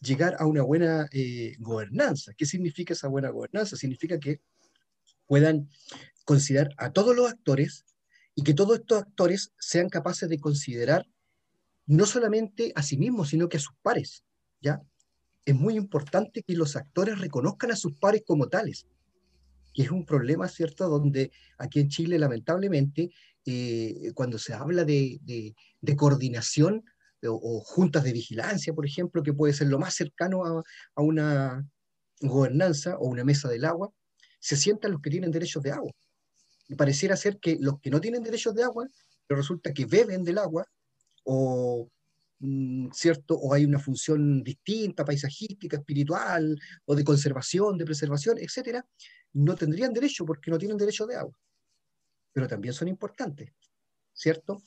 llegar 0.00 0.36
a 0.38 0.46
una 0.46 0.62
buena 0.62 1.08
eh, 1.12 1.54
gobernanza. 1.58 2.32
¿Qué 2.36 2.46
significa 2.46 2.92
esa 2.92 3.08
buena 3.08 3.30
gobernanza? 3.30 3.76
Significa 3.76 4.18
que 4.18 4.40
puedan 5.26 5.68
considerar 6.24 6.70
a 6.78 6.92
todos 6.92 7.14
los 7.14 7.30
actores 7.30 7.84
y 8.34 8.42
que 8.42 8.54
todos 8.54 8.78
estos 8.78 9.02
actores 9.02 9.52
sean 9.58 9.88
capaces 9.88 10.28
de 10.28 10.40
considerar 10.40 11.06
no 11.86 12.06
solamente 12.06 12.72
a 12.74 12.82
sí 12.82 12.96
mismos, 12.96 13.28
sino 13.28 13.48
que 13.48 13.58
a 13.58 13.60
sus 13.60 13.74
pares. 13.82 14.24
¿ya? 14.60 14.80
Es 15.44 15.54
muy 15.54 15.76
importante 15.76 16.42
que 16.42 16.54
los 16.54 16.76
actores 16.76 17.18
reconozcan 17.18 17.70
a 17.70 17.76
sus 17.76 17.94
pares 17.94 18.22
como 18.26 18.48
tales, 18.48 18.86
que 19.72 19.82
es 19.82 19.90
un 19.90 20.04
problema, 20.04 20.48
¿cierto?, 20.48 20.88
donde 20.88 21.30
aquí 21.58 21.80
en 21.80 21.88
Chile, 21.88 22.18
lamentablemente, 22.18 23.10
eh, 23.44 24.12
cuando 24.14 24.38
se 24.38 24.54
habla 24.54 24.84
de, 24.84 25.54
coordinación, 25.96 26.84
o, 27.26 27.60
juntas 27.60 28.04
de 28.04 28.12
vigilancia, 28.12 28.74
por 28.74 28.86
ejemplo, 28.86 29.22
que 29.22 29.32
puede 29.32 29.54
ser 29.54 29.68
lo 29.68 29.78
más 29.78 29.94
cercano 29.94 30.44
a 30.44 31.02
una 31.02 31.66
gobernanza 32.20 32.98
o 32.98 33.08
una 33.08 33.24
mesa 33.24 33.48
del 33.48 33.64
agua, 33.64 33.90
se 34.44 34.58
sientan 34.58 34.92
los 34.92 35.00
que 35.00 35.08
tienen 35.08 35.30
derechos 35.30 35.62
de 35.62 35.70
agua. 35.70 35.90
Y 36.68 36.74
pareciera 36.74 37.16
ser 37.16 37.38
que 37.38 37.56
los 37.58 37.80
que 37.80 37.88
no 37.88 37.98
tienen 37.98 38.22
derechos 38.22 38.54
de 38.54 38.62
agua, 38.62 38.86
pero 39.26 39.40
resulta 39.40 39.72
que 39.72 39.86
beben 39.86 40.22
del 40.22 40.36
agua, 40.36 40.66
o, 41.22 41.88
mm, 42.40 42.90
¿cierto? 42.92 43.36
o 43.36 43.54
hay 43.54 43.64
una 43.64 43.78
función 43.78 44.42
distinta, 44.42 45.02
paisajística, 45.02 45.78
espiritual, 45.78 46.60
o 46.84 46.94
de 46.94 47.02
conservación, 47.02 47.78
de 47.78 47.86
preservación, 47.86 48.36
etcétera, 48.38 48.86
no 49.32 49.54
tendrían 49.54 49.94
derecho 49.94 50.26
porque 50.26 50.50
no 50.50 50.58
tienen 50.58 50.76
derecho 50.76 51.06
de 51.06 51.16
agua. 51.16 51.34
Pero 52.34 52.46
también 52.46 52.74
son 52.74 52.88
importantes, 52.88 53.50
¿cierto? 54.12 54.62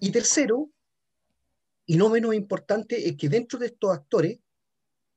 Y 0.00 0.12
tercero, 0.12 0.70
y 1.86 1.96
no 1.96 2.08
menos 2.08 2.36
importante 2.36 3.08
es 3.08 3.16
que 3.16 3.28
dentro 3.28 3.58
de 3.58 3.66
estos 3.66 3.90
actores 3.90 4.38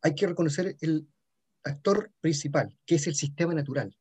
hay 0.01 0.15
que 0.15 0.25
reconocer 0.25 0.75
el 0.81 1.07
actor 1.65 2.11
principal, 2.21 2.77
que 2.85 2.95
es 2.95 3.07
el 3.07 3.15
sistema 3.15 3.53
natural. 3.53 3.95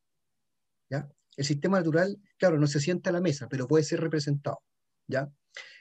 ¿ya? 0.91 1.09
El 1.37 1.45
sistema 1.45 1.79
natural, 1.79 2.17
claro, 2.39 2.59
no 2.59 2.67
se 2.67 2.81
sienta 2.81 3.11
a 3.11 3.13
la 3.13 3.21
mesa, 3.21 3.49
pero 3.49 3.67
puede 3.67 3.85
ser 3.85 4.01
representado. 4.01 4.61
¿ya? 5.07 5.29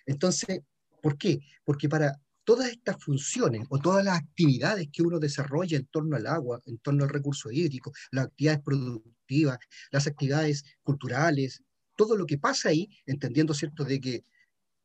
Entonces, 0.05 0.61
¿por 1.01 1.17
qué? 1.17 1.41
Porque 1.63 1.87
para 1.87 2.19
todas 2.43 2.69
estas 2.69 3.01
funciones 3.01 3.65
o 3.69 3.79
todas 3.79 4.03
las 4.03 4.17
actividades 4.17 4.87
que 4.91 5.03
uno 5.03 5.19
desarrolla 5.19 5.77
en 5.77 5.85
torno 5.85 6.15
al 6.15 6.27
agua, 6.27 6.61
en 6.65 6.77
torno 6.79 7.03
al 7.03 7.09
recurso 7.09 7.51
hídrico, 7.51 7.91
las 8.11 8.25
actividades 8.25 8.61
productivas, 8.63 9.59
las 9.91 10.07
actividades 10.07 10.63
culturales, 10.81 11.61
todo 11.95 12.17
lo 12.17 12.25
que 12.25 12.37
pasa 12.37 12.69
ahí, 12.69 12.89
entendiendo, 13.05 13.53
¿cierto?, 13.53 13.83
de 13.83 13.99
que 13.99 14.23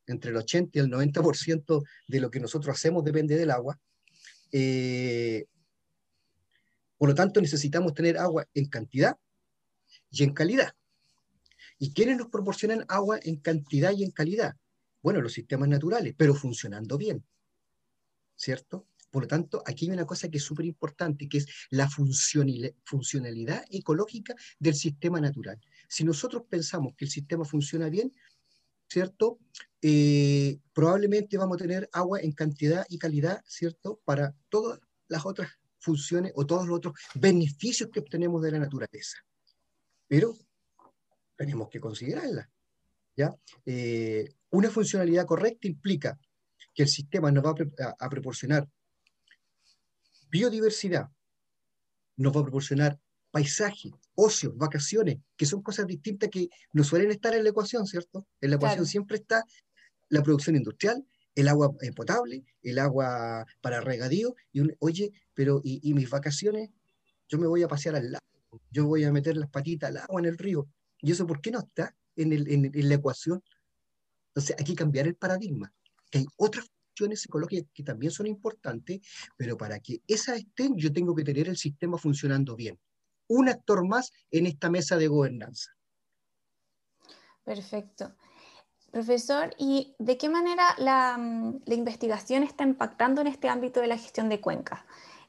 entre 0.06 0.30
el 0.30 0.36
80 0.36 0.78
y 0.78 0.80
el 0.80 0.90
90% 0.90 1.84
de 2.06 2.20
lo 2.20 2.30
que 2.30 2.40
nosotros 2.40 2.74
hacemos 2.74 3.04
depende 3.04 3.36
del 3.36 3.50
agua. 3.50 3.78
Eh, 4.52 5.46
por 6.98 7.08
lo 7.08 7.14
tanto, 7.14 7.40
necesitamos 7.40 7.94
tener 7.94 8.18
agua 8.18 8.46
en 8.54 8.66
cantidad 8.66 9.16
y 10.10 10.24
en 10.24 10.34
calidad. 10.34 10.72
¿Y 11.78 11.92
quiénes 11.92 12.18
nos 12.18 12.28
proporcionan 12.28 12.84
agua 12.88 13.20
en 13.22 13.36
cantidad 13.36 13.92
y 13.92 14.02
en 14.02 14.10
calidad? 14.10 14.56
Bueno, 15.00 15.20
los 15.20 15.32
sistemas 15.32 15.68
naturales, 15.68 16.14
pero 16.18 16.34
funcionando 16.34 16.98
bien. 16.98 17.24
¿Cierto? 18.34 18.88
Por 19.10 19.22
lo 19.22 19.28
tanto, 19.28 19.62
aquí 19.64 19.86
hay 19.86 19.92
una 19.92 20.06
cosa 20.06 20.28
que 20.28 20.38
es 20.38 20.44
súper 20.44 20.66
importante, 20.66 21.28
que 21.28 21.38
es 21.38 21.46
la 21.70 21.88
funcionalidad 21.88 23.64
ecológica 23.70 24.34
del 24.58 24.74
sistema 24.74 25.20
natural. 25.20 25.58
Si 25.88 26.04
nosotros 26.04 26.42
pensamos 26.48 26.94
que 26.96 27.04
el 27.06 27.10
sistema 27.10 27.44
funciona 27.44 27.88
bien, 27.88 28.12
¿cierto? 28.88 29.38
Eh, 29.80 30.58
probablemente 30.72 31.38
vamos 31.38 31.56
a 31.56 31.62
tener 31.62 31.88
agua 31.92 32.20
en 32.20 32.32
cantidad 32.32 32.84
y 32.88 32.98
calidad, 32.98 33.42
¿cierto? 33.46 34.00
Para 34.04 34.34
todas 34.48 34.80
las 35.08 35.24
otras 35.24 35.57
funciones 35.78 36.32
o 36.34 36.46
todos 36.46 36.66
los 36.66 36.76
otros 36.78 36.94
beneficios 37.14 37.90
que 37.92 38.00
obtenemos 38.00 38.42
de 38.42 38.52
la 38.52 38.58
naturaleza. 38.58 39.18
Pero 40.06 40.34
tenemos 41.36 41.68
que 41.68 41.80
considerarla. 41.80 42.50
¿ya? 43.16 43.34
Eh, 43.66 44.28
una 44.50 44.70
funcionalidad 44.70 45.26
correcta 45.26 45.68
implica 45.68 46.18
que 46.74 46.82
el 46.82 46.88
sistema 46.88 47.30
nos 47.30 47.44
va 47.44 47.54
a 47.98 48.08
proporcionar 48.08 48.68
biodiversidad, 50.30 51.08
nos 52.16 52.36
va 52.36 52.40
a 52.40 52.44
proporcionar 52.44 52.98
paisaje, 53.30 53.90
ocio, 54.14 54.52
vacaciones, 54.54 55.18
que 55.36 55.46
son 55.46 55.62
cosas 55.62 55.86
distintas 55.86 56.30
que 56.30 56.48
no 56.72 56.84
suelen 56.84 57.10
estar 57.10 57.34
en 57.34 57.44
la 57.44 57.50
ecuación, 57.50 57.86
¿cierto? 57.86 58.26
En 58.40 58.50
la 58.50 58.56
ecuación 58.56 58.86
siempre 58.86 59.18
está 59.18 59.44
la 60.08 60.22
producción 60.22 60.56
industrial, 60.56 61.04
el 61.34 61.48
agua 61.48 61.72
eh, 61.82 61.92
potable, 61.92 62.44
el 62.62 62.78
agua 62.78 63.46
para 63.60 63.80
regadío, 63.80 64.34
y 64.52 64.62
oye, 64.80 65.12
pero 65.38 65.60
¿y, 65.62 65.94
mis 65.94 66.10
vacaciones? 66.10 66.68
Yo 67.28 67.38
me 67.38 67.46
voy 67.46 67.62
a 67.62 67.68
pasear 67.68 67.94
al 67.94 68.10
lago, 68.10 68.60
yo 68.72 68.86
voy 68.86 69.04
a 69.04 69.12
meter 69.12 69.36
las 69.36 69.48
patitas 69.48 69.90
al 69.90 69.98
agua 69.98 70.20
en 70.20 70.26
el 70.26 70.36
río, 70.36 70.66
¿y 71.00 71.12
eso 71.12 71.28
por 71.28 71.40
qué 71.40 71.52
no 71.52 71.60
está 71.60 71.94
en, 72.16 72.88
la 72.88 72.94
ecuación? 72.96 73.40
Entonces 74.30 74.56
hay 74.58 74.64
que 74.64 74.74
cambiar 74.74 75.06
el 75.06 75.14
paradigma, 75.14 75.72
que 76.10 76.18
hay 76.18 76.26
otras 76.38 76.66
funciones 76.88 77.24
ecológicas 77.24 77.70
que 77.72 77.84
también 77.84 78.10
son 78.10 78.26
importantes, 78.26 78.98
pero 79.36 79.56
para 79.56 79.78
que 79.78 80.02
esas 80.08 80.38
estén, 80.38 80.76
yo 80.76 80.92
tengo 80.92 81.14
que 81.14 81.22
tener 81.22 81.48
el 81.48 81.56
sistema 81.56 81.98
funcionando 81.98 82.56
bien 82.56 82.76
un 83.28 83.48
actor 83.48 83.86
más 83.86 84.10
en 84.32 84.46
esta 84.46 84.70
mesa 84.70 84.96
de 84.96 85.06
gobernanza. 85.06 85.70
Perfecto. 87.44 88.12
Profesor, 88.90 89.54
¿y 89.58 89.94
de 89.98 90.16
qué 90.16 90.30
manera 90.30 90.74
la, 90.78 91.16
investigación 91.66 92.42
está 92.42 92.64
impactando 92.64 93.20
en 93.20 93.26
este 93.26 93.48
ámbito 93.48 93.80
de 93.80 93.86
la 93.86 93.98
gestión 93.98 94.28
de 94.30 94.40
cuencas? 94.40 94.80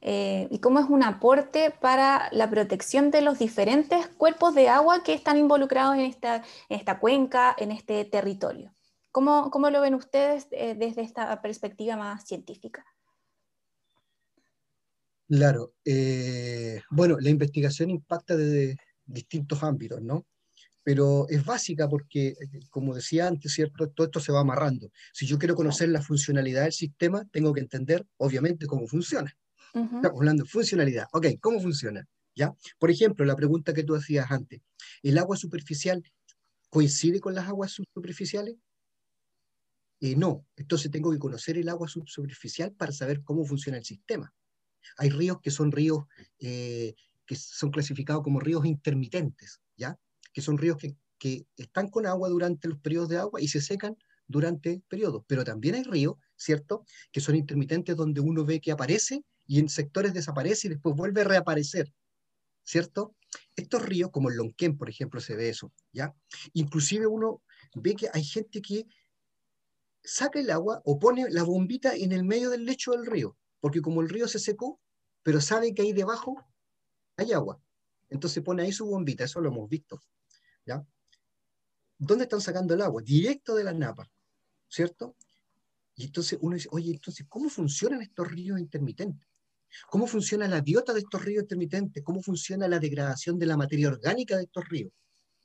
Eh, 0.01 0.47
¿Y 0.49 0.59
cómo 0.59 0.79
es 0.79 0.85
un 0.89 1.03
aporte 1.03 1.71
para 1.71 2.29
la 2.31 2.49
protección 2.49 3.11
de 3.11 3.21
los 3.21 3.39
diferentes 3.39 4.07
cuerpos 4.07 4.55
de 4.55 4.69
agua 4.69 5.03
que 5.03 5.13
están 5.13 5.37
involucrados 5.37 5.95
en 5.95 6.01
esta, 6.01 6.37
en 6.69 6.79
esta 6.79 6.99
cuenca, 6.99 7.55
en 7.57 7.71
este 7.71 8.05
territorio? 8.05 8.73
¿Cómo, 9.11 9.69
lo 9.69 9.81
ven 9.81 9.95
ustedes 9.95 10.47
eh, 10.51 10.75
desde 10.75 11.01
esta 11.01 11.41
perspectiva 11.41 11.97
más 11.97 12.25
científica? 12.25 12.85
Claro. 15.27 15.73
Eh, 15.83 16.81
bueno, 16.89 17.17
la 17.19 17.29
investigación 17.29 17.89
impacta 17.89 18.37
desde 18.37 18.77
distintos 19.05 19.61
ámbitos, 19.63 20.01
¿no? 20.01 20.25
Pero 20.83 21.27
es 21.29 21.43
básica 21.43 21.89
porque, 21.89 22.35
como 22.69 22.95
decía 22.95 23.27
antes, 23.27 23.53
¿cierto? 23.53 23.89
Todo 23.89 24.07
esto 24.07 24.19
se 24.19 24.31
va 24.31 24.39
amarrando. 24.39 24.89
Si 25.11 25.27
yo 25.27 25.37
quiero 25.37 25.55
conocer 25.55 25.89
la 25.89 26.01
funcionalidad 26.01 26.63
del 26.63 26.73
sistema, 26.73 27.27
tengo 27.31 27.53
que 27.53 27.59
entender, 27.59 28.07
obviamente, 28.17 28.65
cómo 28.65 28.87
funciona. 28.87 29.35
Estamos 29.73 30.17
hablando 30.17 30.43
de 30.43 30.49
funcionalidad. 30.49 31.05
Ok, 31.13 31.27
¿cómo 31.39 31.59
funciona? 31.61 32.07
¿Ya? 32.35 32.53
Por 32.77 32.89
ejemplo, 32.89 33.25
la 33.25 33.35
pregunta 33.35 33.73
que 33.73 33.83
tú 33.83 33.95
hacías 33.95 34.31
antes, 34.31 34.61
¿el 35.03 35.17
agua 35.17 35.35
superficial 35.35 36.01
coincide 36.69 37.19
con 37.19 37.35
las 37.35 37.47
aguas 37.47 37.71
subsuperficiales? 37.71 38.55
Eh, 40.01 40.15
no, 40.15 40.45
entonces 40.55 40.89
tengo 40.91 41.11
que 41.11 41.19
conocer 41.19 41.57
el 41.57 41.67
agua 41.67 41.87
subsuperficial 41.87 42.71
para 42.71 42.91
saber 42.91 43.21
cómo 43.23 43.45
funciona 43.45 43.77
el 43.77 43.83
sistema. 43.83 44.33
Hay 44.97 45.09
ríos 45.09 45.39
que 45.41 45.51
son 45.51 45.71
ríos 45.71 46.05
eh, 46.39 46.95
que 47.25 47.35
son 47.35 47.69
clasificados 47.69 48.23
como 48.23 48.39
ríos 48.39 48.65
intermitentes, 48.65 49.61
¿ya? 49.75 49.99
Que 50.33 50.41
son 50.41 50.57
ríos 50.57 50.77
que, 50.77 50.95
que 51.19 51.45
están 51.57 51.89
con 51.89 52.05
agua 52.05 52.29
durante 52.29 52.67
los 52.67 52.79
periodos 52.79 53.09
de 53.09 53.17
agua 53.17 53.41
y 53.41 53.49
se 53.49 53.61
secan 53.61 53.95
durante 54.27 54.81
periodos. 54.87 55.23
Pero 55.27 55.43
también 55.43 55.75
hay 55.75 55.83
ríos, 55.83 56.15
¿cierto? 56.37 56.85
Que 57.11 57.19
son 57.19 57.35
intermitentes 57.35 57.95
donde 57.95 58.21
uno 58.21 58.45
ve 58.45 58.61
que 58.61 58.71
aparece 58.71 59.23
y 59.49 59.57
en 59.57 59.67
sectores 59.67 60.13
desaparece 60.13 60.67
y 60.67 60.69
después 60.69 60.95
vuelve 60.95 61.21
a 61.21 61.23
reaparecer, 61.23 61.91
¿cierto? 62.63 63.15
Estos 63.55 63.81
ríos, 63.81 64.11
como 64.11 64.29
el 64.29 64.35
Lonquén, 64.35 64.77
por 64.77 64.91
ejemplo, 64.91 65.19
se 65.19 65.35
ve 65.35 65.49
eso, 65.49 65.73
¿ya? 65.91 66.15
Inclusive 66.53 67.07
uno 67.07 67.41
ve 67.73 67.95
que 67.95 68.09
hay 68.13 68.23
gente 68.23 68.61
que 68.61 68.85
saca 70.03 70.39
el 70.39 70.51
agua 70.51 70.83
o 70.85 70.99
pone 70.99 71.31
la 71.31 71.41
bombita 71.41 71.95
en 71.95 72.11
el 72.11 72.23
medio 72.23 72.51
del 72.51 72.63
lecho 72.63 72.91
del 72.91 73.07
río, 73.07 73.35
porque 73.59 73.81
como 73.81 74.01
el 74.01 74.09
río 74.09 74.27
se 74.27 74.37
secó, 74.37 74.79
pero 75.23 75.41
sabe 75.41 75.73
que 75.73 75.81
ahí 75.81 75.93
debajo 75.93 76.35
hay 77.17 77.33
agua. 77.33 77.59
Entonces 78.11 78.43
pone 78.43 78.61
ahí 78.61 78.71
su 78.71 78.85
bombita, 78.85 79.23
eso 79.23 79.41
lo 79.41 79.49
hemos 79.49 79.67
visto. 79.67 79.99
¿ya? 80.63 80.85
¿Dónde 81.97 82.25
están 82.25 82.41
sacando 82.41 82.75
el 82.75 82.83
agua? 82.83 83.01
Directo 83.01 83.55
de 83.55 83.63
la 83.63 83.73
napa, 83.73 84.11
¿cierto? 84.67 85.15
Y 85.95 86.03
entonces 86.05 86.37
uno 86.39 86.53
dice, 86.53 86.69
oye, 86.71 86.91
entonces, 86.91 87.25
¿cómo 87.27 87.49
funcionan 87.49 88.03
estos 88.03 88.29
ríos 88.29 88.59
intermitentes? 88.59 89.28
¿Cómo 89.89 90.07
funciona 90.07 90.47
la 90.47 90.61
biota 90.61 90.93
de 90.93 90.99
estos 90.99 91.23
ríos 91.23 91.43
intermitentes? 91.43 92.03
¿Cómo 92.03 92.21
funciona 92.21 92.67
la 92.67 92.79
degradación 92.79 93.37
de 93.39 93.45
la 93.45 93.57
materia 93.57 93.89
orgánica 93.89 94.37
de 94.37 94.43
estos 94.43 94.67
ríos? 94.67 94.91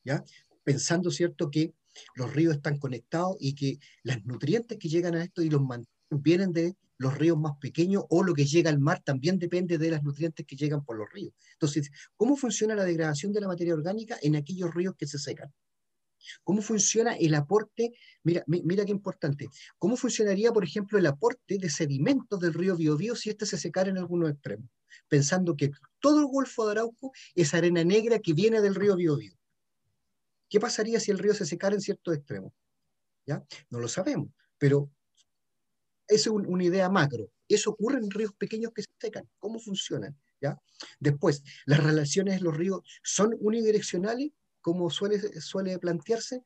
¿Ya? 0.05 0.23
Pensando, 0.63 1.11
¿cierto?, 1.11 1.51
que 1.51 1.75
los 2.15 2.33
ríos 2.33 2.57
están 2.57 2.79
conectados 2.79 3.37
y 3.39 3.55
que 3.55 3.79
los 4.03 4.25
nutrientes 4.25 4.79
que 4.79 4.89
llegan 4.89 5.15
a 5.15 5.23
esto 5.23 5.43
y 5.43 5.51
los 5.51 5.63
vienen 6.11 6.53
de 6.53 6.77
los 6.99 7.17
ríos 7.17 7.39
más 7.39 7.53
pequeños 7.61 8.05
o 8.09 8.23
lo 8.23 8.35
que 8.35 8.47
llega 8.47 8.71
al 8.71 8.79
mar 8.79 9.03
también 9.05 9.39
depende 9.39 9.79
de 9.79 9.91
los 9.91 10.03
nutrientes 10.03 10.47
que 10.47 10.57
llegan 10.57 10.85
por 10.85 10.97
los 10.97 11.11
ríos. 11.13 11.35
Entonces, 11.53 11.91
¿cómo 12.17 12.37
funciona 12.37 12.75
la 12.75 12.85
degradación 12.85 13.33
de 13.33 13.41
la 13.41 13.49
materia 13.49 13.75
orgánica 13.75 14.17
en 14.23 14.37
aquellos 14.37 14.73
ríos 14.75 14.95
que 14.97 15.07
se 15.07 15.19
secan? 15.19 15.53
¿Cómo 16.43 16.63
funciona 16.63 17.17
el 17.17 17.35
aporte? 17.35 17.93
Mira, 18.23 18.45
mira 18.47 18.85
qué 18.85 18.93
importante. 18.93 19.49
¿Cómo 19.79 19.97
funcionaría, 19.97 20.53
por 20.53 20.65
ejemplo, 20.65 20.99
el 20.99 21.07
aporte 21.07 21.59
de 21.59 21.71
sedimentos 21.71 22.41
del 22.41 22.55
río 22.55 22.77
Biobío 22.77 23.17
si 23.17 23.31
éste 23.31 23.47
se 23.47 23.59
secara 23.59 23.91
en 23.91 23.99
algunos 23.99 24.31
extremos? 24.31 24.69
Pensando 25.09 25.57
que 25.57 25.71
todo 26.01 26.21
el 26.21 26.27
Golfo 26.27 26.67
de 26.67 26.73
Arauco 26.73 27.13
es 27.35 27.55
arena 27.55 27.85
negra 27.85 28.19
que 28.19 28.33
viene 28.33 28.61
del 28.61 28.75
río 28.75 28.97
Biobío. 28.97 29.35
¿Qué 30.49 30.61
pasaría 30.61 31.01
si 31.01 31.11
el 31.11 31.19
río 31.19 31.35
se 31.35 31.47
secara 31.47 31.75
en 31.75 31.81
ciertos 31.81 32.15
extremos? 32.15 32.53
¿Ya? 33.27 33.45
No 33.71 33.81
lo 33.81 33.89
sabemos, 33.89 34.29
pero 34.59 34.91
es 36.07 36.27
una 36.27 36.65
idea 36.65 36.89
macro. 36.89 37.31
Eso 37.49 37.71
ocurre 37.71 37.99
en 37.99 38.11
ríos 38.11 38.33
pequeños 38.37 38.73
que 38.75 38.83
se 38.83 38.91
secan. 38.99 39.29
¿Cómo 39.39 39.59
funcionan? 39.59 40.17
¿Ya? 40.41 40.61
Después, 40.99 41.43
las 41.67 41.83
relaciones 41.83 42.37
de 42.37 42.41
los 42.41 42.57
ríos 42.57 42.81
son 43.03 43.35
unidireccionales, 43.41 44.31
como 44.65 44.89
suele, 44.89 45.19
suele 45.43 45.79
plantearse. 45.79 46.43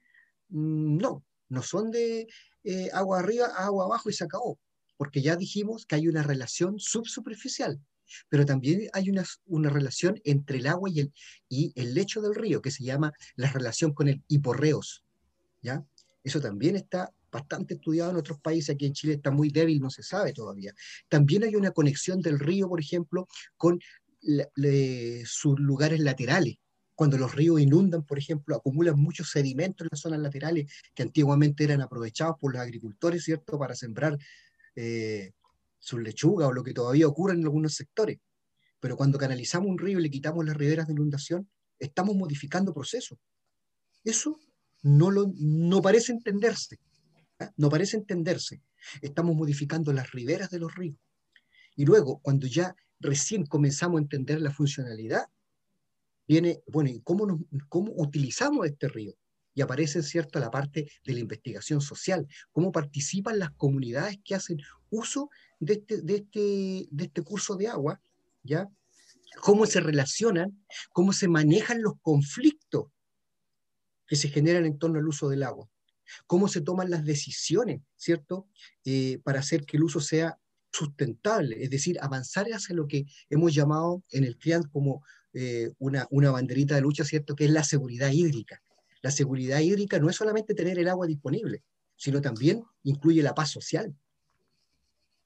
Mm, 0.48 0.96
no, 0.96 1.24
no 1.48 1.62
son 1.62 1.92
de 1.92 2.26
eh, 2.64 2.90
agua 2.92 3.20
arriba 3.20 3.46
a 3.46 3.66
agua 3.66 3.84
abajo 3.84 4.10
y 4.10 4.12
se 4.12 4.24
acabó, 4.24 4.58
porque 4.96 5.22
ya 5.22 5.36
dijimos 5.36 5.86
que 5.86 5.94
hay 5.94 6.08
una 6.08 6.24
relación 6.24 6.80
subsuperficial, 6.80 7.80
pero 8.28 8.44
también 8.44 8.88
hay 8.92 9.08
una, 9.08 9.24
una 9.46 9.70
relación 9.70 10.20
entre 10.24 10.58
el 10.58 10.66
agua 10.66 10.90
y 10.90 10.98
el, 10.98 11.12
y 11.48 11.72
el 11.76 11.94
lecho 11.94 12.20
del 12.20 12.34
río, 12.34 12.60
que 12.60 12.72
se 12.72 12.82
llama 12.82 13.12
la 13.36 13.52
relación 13.52 13.94
con 13.94 14.08
el 14.08 14.20
hiporreos. 14.26 15.04
¿ya? 15.62 15.84
Eso 16.24 16.40
también 16.40 16.74
está 16.74 17.14
bastante 17.30 17.74
estudiado 17.74 18.10
en 18.10 18.16
otros 18.16 18.40
países, 18.40 18.74
aquí 18.74 18.86
en 18.86 18.94
Chile 18.94 19.12
está 19.12 19.30
muy 19.30 19.50
débil, 19.50 19.78
no 19.80 19.90
se 19.90 20.02
sabe 20.02 20.32
todavía. 20.32 20.74
También 21.08 21.44
hay 21.44 21.54
una 21.54 21.70
conexión 21.70 22.20
del 22.20 22.40
río, 22.40 22.68
por 22.68 22.80
ejemplo, 22.80 23.28
con 23.56 23.78
sus 25.24 25.60
lugares 25.60 26.00
laterales. 26.00 26.56
Cuando 26.98 27.16
los 27.16 27.32
ríos 27.32 27.60
inundan, 27.60 28.04
por 28.04 28.18
ejemplo, 28.18 28.56
acumulan 28.56 28.98
muchos 28.98 29.30
sedimentos 29.30 29.84
en 29.84 29.88
las 29.92 30.00
zonas 30.00 30.18
laterales 30.18 30.68
que 30.96 31.04
antiguamente 31.04 31.62
eran 31.62 31.80
aprovechados 31.80 32.34
por 32.40 32.52
los 32.52 32.60
agricultores, 32.60 33.22
¿cierto?, 33.22 33.56
para 33.56 33.76
sembrar 33.76 34.18
eh, 34.74 35.30
sus 35.78 36.02
lechugas 36.02 36.48
o 36.48 36.52
lo 36.52 36.64
que 36.64 36.74
todavía 36.74 37.06
ocurre 37.06 37.34
en 37.34 37.44
algunos 37.44 37.74
sectores. 37.76 38.18
Pero 38.80 38.96
cuando 38.96 39.16
canalizamos 39.16 39.68
un 39.68 39.78
río 39.78 40.00
y 40.00 40.02
le 40.02 40.10
quitamos 40.10 40.44
las 40.44 40.56
riberas 40.56 40.88
de 40.88 40.94
inundación, 40.94 41.48
estamos 41.78 42.16
modificando 42.16 42.74
procesos. 42.74 43.16
Eso 44.02 44.40
no, 44.82 45.12
lo, 45.12 45.32
no 45.36 45.80
parece 45.80 46.10
entenderse. 46.10 46.80
¿ah? 47.38 47.52
No 47.56 47.68
parece 47.68 47.96
entenderse. 47.96 48.60
Estamos 49.02 49.36
modificando 49.36 49.92
las 49.92 50.10
riberas 50.10 50.50
de 50.50 50.58
los 50.58 50.74
ríos. 50.74 50.98
Y 51.76 51.84
luego, 51.84 52.18
cuando 52.18 52.48
ya 52.48 52.74
recién 52.98 53.46
comenzamos 53.46 54.00
a 54.00 54.02
entender 54.02 54.40
la 54.40 54.50
funcionalidad, 54.50 55.28
viene, 56.28 56.62
bueno, 56.66 56.90
¿y 56.90 57.00
cómo, 57.00 57.40
cómo 57.68 57.92
utilizamos 57.96 58.66
este 58.66 58.86
río? 58.88 59.14
Y 59.54 59.62
aparece, 59.62 60.02
¿cierto?, 60.02 60.38
la 60.38 60.50
parte 60.50 60.88
de 61.04 61.12
la 61.14 61.20
investigación 61.20 61.80
social, 61.80 62.28
cómo 62.52 62.70
participan 62.70 63.38
las 63.38 63.50
comunidades 63.52 64.18
que 64.22 64.34
hacen 64.34 64.58
uso 64.90 65.30
de 65.58 65.72
este, 65.74 66.02
de 66.02 66.16
este, 66.16 66.86
de 66.90 67.04
este 67.04 67.22
curso 67.22 67.56
de 67.56 67.66
agua, 67.66 68.00
¿ya? 68.44 68.68
Cómo 69.40 69.66
se 69.66 69.80
relacionan, 69.80 70.64
cómo 70.92 71.12
se 71.12 71.28
manejan 71.28 71.82
los 71.82 71.94
conflictos 72.00 72.86
que 74.06 74.16
se 74.16 74.28
generan 74.28 74.64
en 74.66 74.78
torno 74.78 74.98
al 74.98 75.08
uso 75.08 75.28
del 75.28 75.42
agua, 75.42 75.68
cómo 76.26 76.46
se 76.46 76.60
toman 76.60 76.90
las 76.90 77.04
decisiones, 77.04 77.80
¿cierto?, 77.96 78.46
eh, 78.84 79.18
para 79.24 79.40
hacer 79.40 79.64
que 79.64 79.78
el 79.78 79.84
uso 79.84 80.00
sea 80.00 80.38
sustentable, 80.70 81.62
es 81.62 81.70
decir, 81.70 81.98
avanzar 82.00 82.46
hacia 82.52 82.74
lo 82.74 82.86
que 82.86 83.06
hemos 83.30 83.54
llamado 83.54 84.04
en 84.10 84.24
el 84.24 84.38
CRIAN 84.38 84.64
como 84.64 85.02
eh, 85.34 85.70
una, 85.78 86.06
una 86.10 86.30
banderita 86.30 86.74
de 86.74 86.80
lucha, 86.80 87.04
¿cierto?, 87.04 87.34
que 87.34 87.44
es 87.44 87.50
la 87.50 87.64
seguridad 87.64 88.10
hídrica. 88.10 88.62
La 89.02 89.10
seguridad 89.10 89.60
hídrica 89.60 89.98
no 89.98 90.10
es 90.10 90.16
solamente 90.16 90.54
tener 90.54 90.78
el 90.78 90.88
agua 90.88 91.06
disponible, 91.06 91.62
sino 91.96 92.20
también 92.20 92.62
incluye 92.82 93.22
la 93.22 93.34
paz 93.34 93.50
social. 93.50 93.94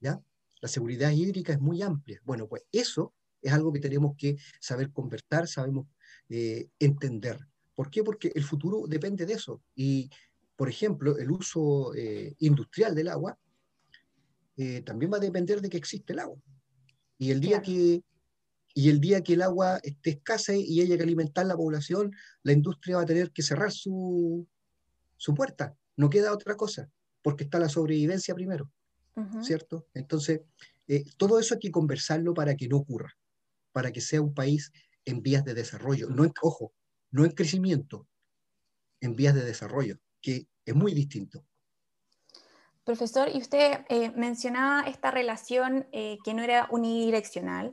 ¿Ya? 0.00 0.20
La 0.60 0.68
seguridad 0.68 1.10
hídrica 1.10 1.52
es 1.52 1.60
muy 1.60 1.82
amplia. 1.82 2.20
Bueno, 2.24 2.48
pues 2.48 2.64
eso 2.72 3.14
es 3.40 3.52
algo 3.52 3.72
que 3.72 3.80
tenemos 3.80 4.16
que 4.16 4.36
saber 4.60 4.92
conversar, 4.92 5.48
sabemos 5.48 5.86
eh, 6.28 6.68
entender. 6.78 7.38
¿Por 7.74 7.90
qué? 7.90 8.02
Porque 8.02 8.32
el 8.34 8.44
futuro 8.44 8.84
depende 8.86 9.26
de 9.26 9.34
eso. 9.34 9.62
Y, 9.74 10.10
por 10.56 10.68
ejemplo, 10.68 11.18
el 11.18 11.30
uso 11.30 11.94
eh, 11.94 12.34
industrial 12.38 12.94
del 12.94 13.08
agua 13.08 13.38
eh, 14.56 14.82
también 14.82 15.12
va 15.12 15.16
a 15.16 15.20
depender 15.20 15.60
de 15.60 15.68
que 15.68 15.78
existe 15.78 16.12
el 16.12 16.20
agua. 16.20 16.38
Y 17.18 17.30
el 17.30 17.40
día 17.40 17.62
que 17.62 18.02
y 18.74 18.88
el 18.88 19.00
día 19.00 19.22
que 19.22 19.34
el 19.34 19.42
agua 19.42 19.78
esté 19.82 20.10
escasa 20.10 20.54
y 20.54 20.80
haya 20.80 20.96
que 20.96 21.02
alimentar 21.02 21.46
la 21.46 21.56
población, 21.56 22.12
la 22.42 22.52
industria 22.52 22.96
va 22.96 23.02
a 23.02 23.06
tener 23.06 23.30
que 23.30 23.42
cerrar 23.42 23.72
su, 23.72 24.46
su 25.16 25.34
puerta. 25.34 25.76
No 25.96 26.08
queda 26.08 26.32
otra 26.32 26.56
cosa, 26.56 26.90
porque 27.22 27.44
está 27.44 27.58
la 27.58 27.68
sobrevivencia 27.68 28.34
primero, 28.34 28.70
¿cierto? 29.42 29.86
Entonces, 29.94 30.40
eh, 30.88 31.04
todo 31.16 31.38
eso 31.38 31.54
hay 31.54 31.60
que 31.60 31.70
conversarlo 31.70 32.34
para 32.34 32.56
que 32.56 32.68
no 32.68 32.78
ocurra, 32.78 33.12
para 33.72 33.92
que 33.92 34.00
sea 34.00 34.22
un 34.22 34.34
país 34.34 34.72
en 35.04 35.22
vías 35.22 35.44
de 35.44 35.54
desarrollo. 35.54 36.08
No 36.08 36.24
en, 36.24 36.32
ojo, 36.42 36.72
no 37.10 37.24
en 37.24 37.32
crecimiento, 37.32 38.08
en 39.00 39.14
vías 39.14 39.34
de 39.34 39.44
desarrollo, 39.44 39.98
que 40.20 40.48
es 40.64 40.74
muy 40.74 40.94
distinto. 40.94 41.44
Profesor, 42.84 43.28
y 43.32 43.38
usted 43.38 43.84
eh, 43.88 44.10
mencionaba 44.10 44.88
esta 44.88 45.12
relación 45.12 45.86
eh, 45.92 46.18
que 46.24 46.34
no 46.34 46.42
era 46.42 46.66
unidireccional, 46.70 47.72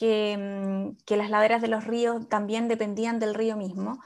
Mm, 0.00 0.96
que, 1.04 1.16
las 1.16 1.30
laderas 1.30 1.60
de 1.60 1.68
los 1.68 1.84
ríos 1.84 2.28
también 2.28 2.68
dependían 2.68 3.18
del 3.18 3.34
río 3.34 3.56
mismo. 3.56 4.02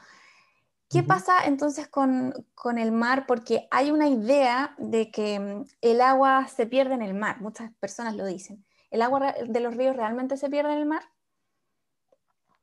¿Qué 0.89 1.01
pasa 1.01 1.45
entonces 1.45 1.87
con, 1.87 2.33
el 2.77 2.91
mar? 2.91 3.25
Porque 3.27 3.67
hay 3.71 3.89
una 3.91 4.07
idea 4.07 4.75
de 4.77 5.11
que 5.11 5.39
mm, 5.39 5.65
el 5.81 6.01
agua 6.01 6.47
se 6.47 6.65
pierde 6.65 6.93
en 6.95 7.01
el 7.01 7.13
mar, 7.13 7.41
muchas 7.41 7.71
personas 7.79 8.15
lo 8.15 8.25
dicen. 8.25 8.65
¿El 8.91 9.01
agua 9.01 9.33
de 9.47 9.59
los 9.59 9.75
ríos 9.75 9.95
realmente 9.95 10.37
se 10.37 10.49
pierde 10.49 10.73
en 10.73 10.79
el 10.79 10.85
mar? 10.85 11.03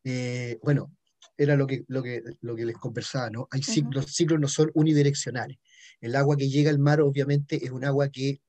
Eh, 0.04 0.58
bueno, 0.62 0.92
era 1.36 1.56
lo 1.56 1.66
que, 1.66 1.84
lo, 1.88 2.02
que, 2.02 2.22
lo 2.40 2.54
que 2.54 2.66
les 2.66 2.76
conversaba, 2.76 3.30
¿no? 3.30 3.48
Hay 3.50 3.62
ciclos, 3.62 4.04
los 4.04 4.14
ciclos 4.14 4.38
no 4.38 4.48
son 4.48 4.70
unidireccionales. 4.74 5.58
El 6.00 6.14
agua 6.14 6.36
que 6.36 6.48
llega 6.48 6.70
al 6.70 6.78
mar 6.78 7.00
obviamente 7.00 7.64
es 7.64 7.70
un 7.70 7.84
agua 7.84 8.08
que 8.10 8.40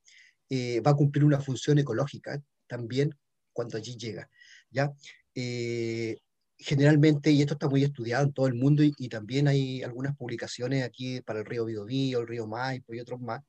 eh, 0.50 0.80
va 0.82 0.92
a 0.92 0.96
cumplir 0.96 1.26
una 1.26 1.40
función 1.40 1.80
ecológica 1.80 2.42
también 2.68 3.16
cuando 3.52 3.78
allí 3.78 3.96
llega. 3.98 4.30
¿Ya? 4.72 4.92
Eh, 5.36 6.18
generalmente, 6.58 7.32
y 7.32 7.42
esto 7.42 7.54
está 7.54 7.68
muy 7.68 7.84
estudiado 7.84 8.24
en 8.24 8.34
todo 8.34 8.48
el 8.48 8.54
mundo, 8.54 8.84
y, 8.84 9.10
también 9.10 9.48
hay 9.48 9.82
algunas 9.84 10.16
publicaciones 10.16 10.84
aquí 10.84 11.22
para 11.22 11.40
el 11.40 11.46
río 11.46 11.66
Biobío, 11.66 12.20
el 12.20 12.28
río 12.28 12.48
Maipo 12.48 12.94
y 12.94 13.00
otros 13.00 13.20
más, 13.20 13.42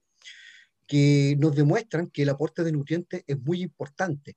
que 0.87 1.37
nos 1.39 1.55
demuestran 1.55 2.09
que 2.09 2.23
el 2.23 2.31
aporte 2.31 2.65
de 2.65 2.73
nutrientes 2.73 3.23
es 3.27 3.39
muy 3.39 3.63
importante 3.63 4.37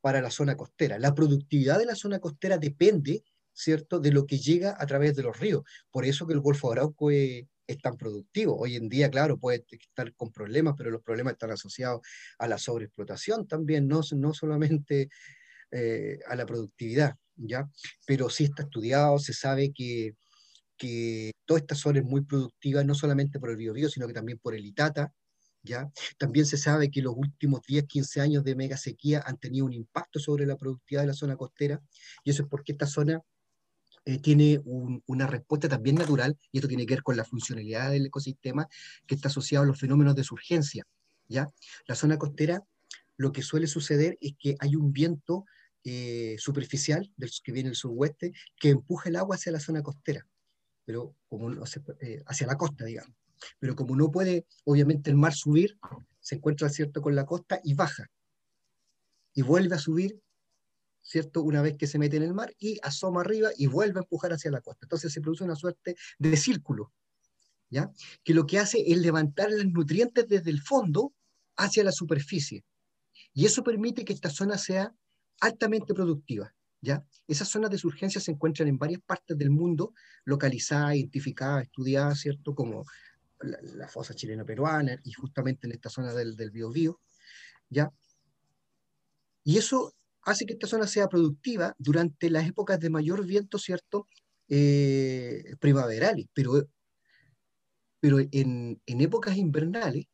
para 0.00 0.20
la 0.20 0.30
zona 0.30 0.56
costera. 0.56 0.98
La 0.98 1.14
productividad 1.14 1.78
de 1.78 1.86
la 1.86 1.94
zona 1.94 2.18
costera 2.18 2.58
depende, 2.58 3.22
¿cierto?, 3.52 4.00
de 4.00 4.12
lo 4.12 4.26
que 4.26 4.38
llega 4.38 4.76
a 4.78 4.86
través 4.86 5.14
de 5.16 5.22
los 5.22 5.38
ríos. 5.38 5.62
Por 5.90 6.04
eso 6.04 6.26
que 6.26 6.34
el 6.34 6.40
Golfo 6.40 6.72
Arauco 6.72 7.10
es, 7.10 7.44
es 7.66 7.78
tan 7.78 7.96
productivo. 7.96 8.56
Hoy 8.58 8.76
en 8.76 8.88
día, 8.88 9.10
claro, 9.10 9.38
puede 9.38 9.64
estar 9.70 10.12
con 10.14 10.30
problemas, 10.32 10.74
pero 10.76 10.90
los 10.90 11.02
problemas 11.02 11.34
están 11.34 11.50
asociados 11.50 12.00
a 12.38 12.48
la 12.48 12.58
sobreexplotación 12.58 13.46
también, 13.46 13.88
no, 13.88 14.00
no 14.16 14.34
solamente 14.34 15.08
eh, 15.76 16.20
a 16.28 16.36
la 16.36 16.46
productividad, 16.46 17.16
¿ya? 17.34 17.68
Pero 18.06 18.30
sí 18.30 18.44
está 18.44 18.62
estudiado, 18.62 19.18
se 19.18 19.32
sabe 19.32 19.72
que, 19.72 20.14
que 20.76 21.32
toda 21.44 21.58
esta 21.58 21.74
zona 21.74 21.98
es 21.98 22.04
muy 22.04 22.20
productiva, 22.20 22.84
no 22.84 22.94
solamente 22.94 23.40
por 23.40 23.50
el 23.50 23.56
río 23.56 23.88
sino 23.88 24.06
que 24.06 24.12
también 24.12 24.38
por 24.38 24.54
el 24.54 24.64
Itata, 24.64 25.12
¿ya? 25.64 25.90
También 26.16 26.46
se 26.46 26.58
sabe 26.58 26.92
que 26.92 27.02
los 27.02 27.14
últimos 27.16 27.62
10, 27.66 27.86
15 27.86 28.20
años 28.20 28.44
de 28.44 28.54
mega 28.54 28.76
sequía 28.76 29.20
han 29.26 29.36
tenido 29.38 29.66
un 29.66 29.72
impacto 29.72 30.20
sobre 30.20 30.46
la 30.46 30.56
productividad 30.56 31.02
de 31.02 31.08
la 31.08 31.14
zona 31.14 31.36
costera, 31.36 31.82
y 32.22 32.30
eso 32.30 32.44
es 32.44 32.48
porque 32.48 32.70
esta 32.70 32.86
zona 32.86 33.20
eh, 34.04 34.18
tiene 34.18 34.60
una 34.64 35.26
respuesta 35.26 35.68
también 35.68 35.96
natural, 35.96 36.38
y 36.52 36.58
esto 36.58 36.68
tiene 36.68 36.86
que 36.86 36.94
ver 36.94 37.02
con 37.02 37.16
la 37.16 37.24
funcionalidad 37.24 37.90
del 37.90 38.06
ecosistema, 38.06 38.68
que 39.08 39.16
está 39.16 39.26
asociado 39.26 39.64
a 39.64 39.66
los 39.66 39.80
fenómenos 39.80 40.14
de 40.14 40.22
surgencia, 40.22 40.84
¿ya? 41.26 41.48
La 41.88 41.96
zona 41.96 42.16
costera, 42.16 42.62
lo 43.16 43.32
que 43.32 43.42
suele 43.42 43.66
suceder 43.66 44.18
es 44.20 44.34
que 44.38 44.56
hay 44.60 44.76
un 44.76 44.92
viento 44.92 45.46
eh, 45.84 46.36
superficial 46.38 47.12
del 47.16 47.30
que 47.42 47.52
viene 47.52 47.68
el 47.68 47.76
suroeste 47.76 48.32
que 48.56 48.70
empuja 48.70 49.10
el 49.10 49.16
agua 49.16 49.36
hacia 49.36 49.52
la 49.52 49.60
zona 49.60 49.82
costera, 49.82 50.26
pero 50.84 51.14
como 51.28 51.52
eh, 52.00 52.22
hacia 52.26 52.46
la 52.46 52.56
costa, 52.56 52.86
digamos. 52.86 53.14
Pero 53.58 53.76
como 53.76 53.94
no 53.94 54.10
puede, 54.10 54.46
obviamente, 54.64 55.10
el 55.10 55.16
mar 55.16 55.34
subir, 55.34 55.78
se 56.20 56.36
encuentra 56.36 56.70
cierto 56.70 57.02
con 57.02 57.14
la 57.14 57.26
costa 57.26 57.60
y 57.62 57.74
baja. 57.74 58.10
Y 59.34 59.42
vuelve 59.42 59.74
a 59.74 59.78
subir, 59.78 60.22
¿cierto? 61.02 61.42
Una 61.42 61.60
vez 61.60 61.76
que 61.76 61.86
se 61.86 61.98
mete 61.98 62.16
en 62.16 62.22
el 62.22 62.32
mar 62.32 62.54
y 62.58 62.78
asoma 62.82 63.20
arriba 63.20 63.50
y 63.56 63.66
vuelve 63.66 63.98
a 63.98 64.02
empujar 64.02 64.32
hacia 64.32 64.50
la 64.50 64.62
costa. 64.62 64.86
Entonces 64.86 65.12
se 65.12 65.20
produce 65.20 65.44
una 65.44 65.56
suerte 65.56 65.96
de 66.18 66.36
círculo, 66.36 66.92
¿ya? 67.68 67.92
Que 68.22 68.32
lo 68.32 68.46
que 68.46 68.58
hace 68.58 68.90
es 68.90 68.96
levantar 68.98 69.50
los 69.50 69.66
nutrientes 69.66 70.26
desde 70.28 70.50
el 70.50 70.62
fondo 70.62 71.12
hacia 71.56 71.84
la 71.84 71.92
superficie. 71.92 72.64
Y 73.34 73.44
eso 73.44 73.62
permite 73.62 74.04
que 74.04 74.12
esta 74.12 74.30
zona 74.30 74.56
sea 74.56 74.94
altamente 75.40 75.94
productivas. 75.94 76.52
¿ya? 76.80 77.04
Esas 77.26 77.48
zonas 77.48 77.70
de 77.70 77.78
surgencia 77.78 78.20
se 78.20 78.30
encuentran 78.30 78.68
en 78.68 78.78
varias 78.78 79.00
partes 79.00 79.36
del 79.36 79.50
mundo, 79.50 79.94
localizadas, 80.24 80.96
identificadas, 80.96 81.64
estudiadas, 81.64 82.20
¿cierto? 82.20 82.54
Como 82.54 82.84
la, 83.40 83.88
fosa 83.88 84.14
chilena-peruana 84.14 85.00
y 85.02 85.12
justamente 85.12 85.66
en 85.66 85.72
esta 85.72 85.90
zona 85.90 86.12
del, 86.12 86.36
del 86.36 86.50
Biobío, 86.50 87.00
¿ya? 87.70 87.90
Y 89.42 89.58
eso 89.58 89.94
hace 90.22 90.46
que 90.46 90.54
esta 90.54 90.66
zona 90.66 90.86
sea 90.86 91.08
productiva 91.08 91.74
durante 91.78 92.30
las 92.30 92.46
épocas 92.46 92.78
de 92.80 92.90
mayor 92.90 93.26
viento, 93.26 93.58
¿cierto? 93.58 94.06
Eh, 94.48 95.56
primaverales, 95.58 96.26
pero, 96.32 96.68
pero 98.00 98.18
en, 98.20 98.80
en 98.86 99.00
éspoca 99.00 99.34
invernales, 99.34 100.06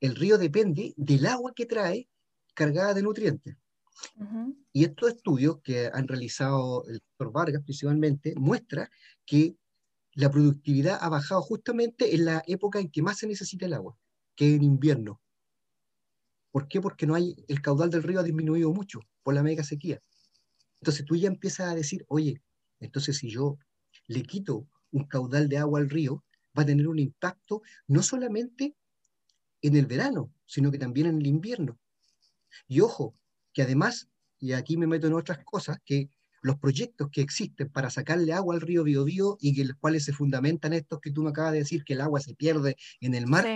el 0.00 0.16
río 0.16 0.36
depende 0.36 0.94
del 0.96 1.26
agua 1.26 1.52
que 1.54 1.66
trae 1.66 2.08
cargada 2.54 2.94
de 2.94 3.02
nutrientes. 3.02 3.56
Y 4.72 4.84
estos 4.84 5.10
estudios 5.10 5.60
que 5.62 5.90
han 5.92 6.08
realizado 6.08 6.84
el 6.86 6.98
doctor 6.98 7.32
Vargas 7.32 7.62
principalmente 7.62 8.34
muestra 8.36 8.90
que 9.24 9.56
la 10.12 10.30
productividad 10.30 10.98
ha 11.00 11.08
bajado 11.08 11.42
justamente 11.42 12.14
en 12.14 12.24
la 12.24 12.42
época 12.46 12.78
en 12.78 12.90
que 12.90 13.02
más 13.02 13.18
se 13.18 13.26
necesita 13.26 13.66
el 13.66 13.74
agua, 13.74 13.96
que 14.34 14.50
es 14.50 14.56
en 14.56 14.62
invierno. 14.62 15.20
¿Por 16.50 16.68
qué? 16.68 16.80
Porque 16.80 17.06
no 17.06 17.14
hay, 17.14 17.34
el 17.48 17.60
caudal 17.60 17.90
del 17.90 18.04
río 18.04 18.20
ha 18.20 18.22
disminuido 18.22 18.72
mucho 18.72 19.00
por 19.22 19.34
la 19.34 19.42
mega 19.42 19.64
sequía. 19.64 20.00
Entonces 20.80 21.04
tú 21.04 21.16
ya 21.16 21.28
empiezas 21.28 21.68
a 21.68 21.74
decir, 21.74 22.04
oye, 22.08 22.40
entonces 22.78 23.16
si 23.16 23.28
yo 23.28 23.58
le 24.06 24.22
quito 24.22 24.68
un 24.92 25.04
caudal 25.06 25.48
de 25.48 25.58
agua 25.58 25.80
al 25.80 25.90
río, 25.90 26.24
va 26.56 26.62
a 26.62 26.66
tener 26.66 26.86
un 26.86 26.98
impacto 26.98 27.62
no 27.88 28.02
solamente 28.02 28.76
en 29.62 29.76
el 29.76 29.86
verano, 29.86 30.32
sino 30.46 30.70
que 30.70 30.78
también 30.78 31.08
en 31.08 31.16
el 31.16 31.26
invierno. 31.26 31.78
Y 32.68 32.80
ojo, 32.80 33.16
que 33.54 33.62
además, 33.62 34.08
y 34.40 34.52
aquí 34.52 34.76
me 34.76 34.86
meto 34.86 35.06
en 35.06 35.14
otras 35.14 35.38
cosas, 35.44 35.78
que 35.84 36.10
los 36.42 36.58
proyectos 36.58 37.08
que 37.10 37.22
existen 37.22 37.70
para 37.70 37.88
sacarle 37.88 38.34
agua 38.34 38.54
al 38.54 38.60
río 38.60 38.84
Biobío 38.84 39.38
y 39.40 39.54
que 39.54 39.64
los 39.64 39.76
cuales 39.78 40.04
se 40.04 40.12
fundamentan 40.12 40.74
estos 40.74 41.00
que 41.00 41.10
tú 41.10 41.22
me 41.22 41.30
acabas 41.30 41.52
de 41.52 41.60
decir, 41.60 41.84
que 41.84 41.94
el 41.94 42.02
agua 42.02 42.20
se 42.20 42.34
pierde 42.34 42.76
en 43.00 43.14
el 43.14 43.26
mar, 43.26 43.46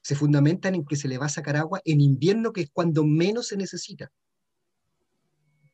se 0.00 0.14
fundamentan 0.14 0.74
en 0.74 0.86
que 0.86 0.96
se 0.96 1.08
le 1.08 1.18
va 1.18 1.26
a 1.26 1.28
sacar 1.28 1.56
agua 1.56 1.82
en 1.84 2.00
invierno, 2.00 2.52
que 2.52 2.62
es 2.62 2.70
cuando 2.72 3.04
menos 3.04 3.48
se 3.48 3.58
necesita. 3.58 4.10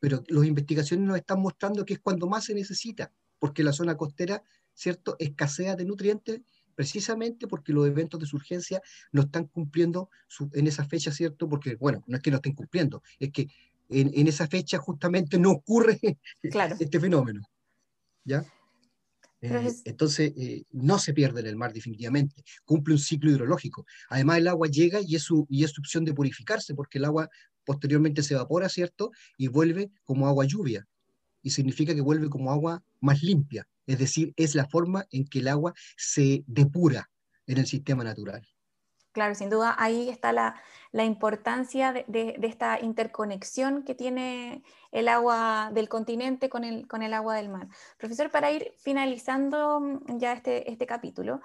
Pero 0.00 0.24
las 0.28 0.46
investigaciones 0.46 1.06
nos 1.06 1.16
están 1.16 1.40
mostrando 1.40 1.84
que 1.84 1.94
es 1.94 2.00
cuando 2.00 2.26
más 2.26 2.46
se 2.46 2.54
necesita, 2.54 3.12
porque 3.38 3.62
la 3.62 3.72
zona 3.72 3.96
costera, 3.96 4.42
¿cierto?, 4.74 5.14
escasea 5.18 5.76
de 5.76 5.84
nutrientes 5.84 6.40
precisamente 6.80 7.46
porque 7.46 7.74
los 7.74 7.86
eventos 7.86 8.18
de 8.18 8.24
surgencia 8.24 8.80
no 9.12 9.20
están 9.20 9.48
cumpliendo 9.48 10.08
en 10.54 10.66
esa 10.66 10.86
fecha, 10.86 11.12
¿cierto? 11.12 11.46
Porque, 11.46 11.74
bueno, 11.74 12.02
no 12.06 12.16
es 12.16 12.22
que 12.22 12.30
no 12.30 12.36
estén 12.36 12.54
cumpliendo, 12.54 13.02
es 13.18 13.30
que 13.30 13.48
en, 13.90 14.26
esa 14.26 14.46
fecha 14.48 14.78
justamente 14.78 15.38
no 15.38 15.50
ocurre 15.50 16.00
este 16.80 16.98
fenómeno. 16.98 17.42
¿Ya? 18.24 18.46
Eh, 19.42 19.70
entonces, 19.84 20.32
eh, 20.38 20.64
no 20.72 20.98
se 20.98 21.12
pierde 21.12 21.40
en 21.40 21.48
el 21.48 21.56
mar 21.56 21.74
definitivamente, 21.74 22.42
cumple 22.64 22.94
un 22.94 23.00
ciclo 23.00 23.30
hidrológico. 23.30 23.84
Además, 24.08 24.38
el 24.38 24.48
agua 24.48 24.66
llega 24.66 25.00
y 25.02 25.16
es, 25.16 25.22
su, 25.22 25.46
y 25.50 25.64
es 25.64 25.72
su 25.72 25.82
opción 25.82 26.06
de 26.06 26.14
purificarse, 26.14 26.74
porque 26.74 26.96
el 26.96 27.04
agua 27.04 27.28
posteriormente 27.66 28.22
se 28.22 28.32
evapora, 28.32 28.70
¿cierto? 28.70 29.10
Y 29.36 29.48
vuelve 29.48 29.90
como 30.04 30.26
agua 30.26 30.46
lluvia. 30.46 30.88
Y 31.42 31.50
significa 31.50 31.94
que 31.94 32.00
vuelve 32.00 32.30
como 32.30 32.50
agua 32.50 32.82
más 33.00 33.22
limpia. 33.22 33.68
Es 33.90 33.98
decir, 33.98 34.32
es 34.36 34.54
la 34.54 34.68
forma 34.68 35.04
en 35.10 35.24
que 35.26 35.40
el 35.40 35.48
agua 35.48 35.74
se 35.96 36.44
depura 36.46 37.10
en 37.46 37.58
el 37.58 37.66
sistema 37.66 38.04
natural. 38.04 38.46
Claro, 39.10 39.34
sin 39.34 39.50
duda 39.50 39.74
ahí 39.78 40.08
está 40.08 40.32
la, 40.32 40.54
importancia 41.04 41.92
de, 41.92 42.38
esta 42.40 42.78
interconexión 42.78 43.82
que 43.82 43.96
tiene 43.96 44.62
el 44.92 45.08
agua 45.08 45.72
del 45.74 45.88
continente 45.88 46.48
con 46.48 46.62
el, 46.62 47.12
agua 47.12 47.34
del 47.34 47.48
mar. 47.48 47.66
Profesor, 47.98 48.30
para 48.30 48.52
ir 48.52 48.72
finalizando 48.78 49.80
mm, 49.80 50.18
ya 50.18 50.34
este, 50.34 50.70
este 50.70 50.86
capítulo, 50.86 51.40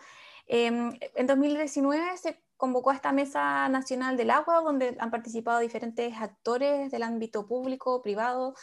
em, 0.45 0.93
en 1.15 1.25
2019 1.25 2.15
se 2.17 2.43
convocó 2.57 2.91
a 2.91 2.95
esta 2.95 3.11
Mesa 3.11 3.67
Nacional 3.69 4.17
del 4.17 4.29
Agua, 4.29 4.61
donde 4.61 4.95
han 4.99 5.09
participado 5.09 5.59
diferentes 5.61 6.13
actores 6.15 6.91
del 6.91 7.01
ámbito 7.01 7.47
público, 7.47 8.03
privado, 8.03 8.53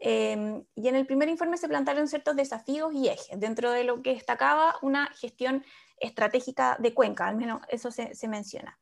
em, 0.00 0.64
y 0.74 0.88
en 0.88 0.96
el 0.96 1.06
primer 1.06 1.28
informe 1.28 1.56
se 1.56 1.68
plantearon 1.68 2.08
ciertos 2.08 2.36
desafíos 2.36 2.92
y 2.94 3.08
ejes, 3.08 3.38
dentro 3.38 3.70
de 3.70 3.84
lo 3.84 4.02
que 4.02 4.14
destacaba 4.14 4.76
una 4.82 5.06
gestión 5.08 5.64
estratégica 5.98 6.76
de 6.78 6.94
Cuenca, 6.94 7.26
al 7.26 7.36
menos 7.36 7.62
eso 7.68 7.90
se, 7.90 8.28
menciona. 8.28 8.78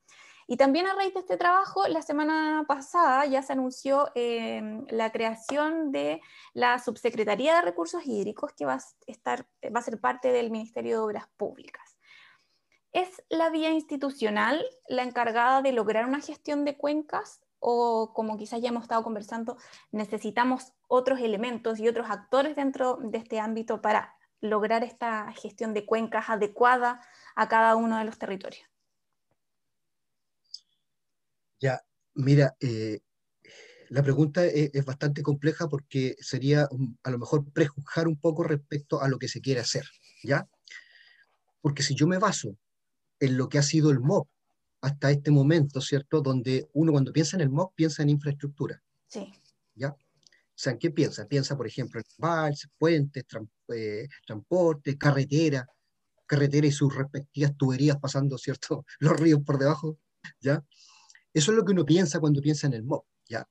Y 0.46 0.56
también 0.56 0.86
a 0.86 0.94
raíz 0.94 1.14
de 1.14 1.20
este 1.20 1.36
trabajo, 1.36 1.88
la 1.88 2.02
semana 2.02 2.64
pasada 2.68 3.24
ya 3.26 3.42
se 3.42 3.52
anunció 3.52 4.10
em, 4.14 4.84
la 4.90 5.10
creación 5.10 5.90
de 5.90 6.20
la 6.52 6.78
Subsecretaría 6.78 7.56
de 7.56 7.62
Recursos 7.62 8.04
Hídricos, 8.04 8.52
que 8.52 8.66
va 8.66 8.74
a, 8.74 8.80
estar, 9.06 9.46
va 9.74 9.80
a 9.80 9.82
ser 9.82 10.00
parte 10.00 10.32
del 10.32 10.50
Ministerio 10.50 10.96
de 10.96 11.04
Obras 11.04 11.28
Públicas. 11.36 11.94
¿Es 12.94 13.24
la 13.28 13.50
vía 13.50 13.70
institucional 13.70 14.64
la 14.86 15.02
encargada 15.02 15.62
de 15.62 15.72
lograr 15.72 16.06
una 16.06 16.20
gestión 16.20 16.64
de 16.64 16.76
cuencas? 16.76 17.43
O 17.66 18.12
como 18.12 18.36
quizás 18.36 18.60
ya 18.60 18.68
hemos 18.68 18.82
estado 18.82 19.02
conversando, 19.02 19.56
necesitamos 19.90 20.74
otros 20.86 21.20
elementos 21.20 21.80
y 21.80 21.88
otros 21.88 22.10
actores 22.10 22.56
dentro 22.56 22.98
de 23.02 23.16
este 23.16 23.40
ámbito 23.40 23.80
para 23.80 24.14
lograr 24.42 24.84
esta 24.84 25.32
gestión 25.32 25.72
de 25.72 25.86
cuencas 25.86 26.28
adecuada 26.28 27.00
a 27.34 27.48
cada 27.48 27.74
uno 27.76 27.96
de 27.96 28.04
los 28.04 28.18
territorios? 28.18 28.68
Ya, 31.58 31.80
mira, 32.12 32.54
eh, 32.60 33.00
la 33.88 34.02
pregunta 34.02 34.44
es, 34.44 34.84
bastante 34.84 35.22
compleja 35.22 35.66
porque 35.66 36.16
sería 36.20 36.68
a 37.02 37.10
lo 37.10 37.18
mejor 37.18 37.50
prejuzgar 37.50 38.06
un 38.06 38.20
poco 38.20 38.42
respecto 38.42 39.00
a 39.00 39.08
lo 39.08 39.18
que 39.18 39.28
se 39.28 39.40
quiere 39.40 39.60
hacer, 39.60 39.86
¿ya? 40.22 40.46
Porque 41.62 41.82
si 41.82 41.94
yo 41.94 42.06
me 42.06 42.18
baso 42.18 42.58
en 43.20 43.38
lo 43.38 43.48
que 43.48 43.56
ha 43.56 43.62
sido 43.62 43.90
el 43.90 44.00
MOP 44.00 44.28
hasta 44.84 45.10
este 45.10 45.30
momento, 45.30 45.80
¿cierto? 45.80 46.20
Donde 46.20 46.68
uno 46.74 46.92
cuando 46.92 47.10
piensa 47.10 47.38
en 47.38 47.40
el 47.40 47.48
MOP 47.48 47.74
piensa 47.74 48.02
en 48.02 48.10
infraestructura. 48.10 48.82
Sí. 49.08 49.32
¿Ya? 49.74 49.88
O 49.88 49.96
sea, 50.54 50.72
¿en 50.74 50.78
qué 50.78 50.90
piensa? 50.90 51.26
Piensa, 51.26 51.56
por 51.56 51.66
ejemplo, 51.66 52.00
en 52.00 52.06
vals, 52.18 52.68
puentes, 52.76 53.24
eh, 53.74 54.06
transporte, 54.26 54.98
carretera, 54.98 55.66
carretera 56.26 56.66
y 56.66 56.70
sus 56.70 56.94
respectivas 56.94 57.56
tuberías 57.56 57.96
pasando, 57.96 58.36
¿cierto? 58.36 58.84
Los 58.98 59.18
ríos 59.18 59.40
por 59.42 59.58
debajo, 59.58 59.98
¿ya? 60.38 60.62
Eso 61.32 61.50
es 61.50 61.56
lo 61.56 61.64
que 61.64 61.72
uno 61.72 61.86
piensa 61.86 62.20
cuando 62.20 62.42
piensa 62.42 62.66
en 62.66 62.74
el 62.74 62.84
MOP, 62.84 63.06
¿ya? 63.26 63.48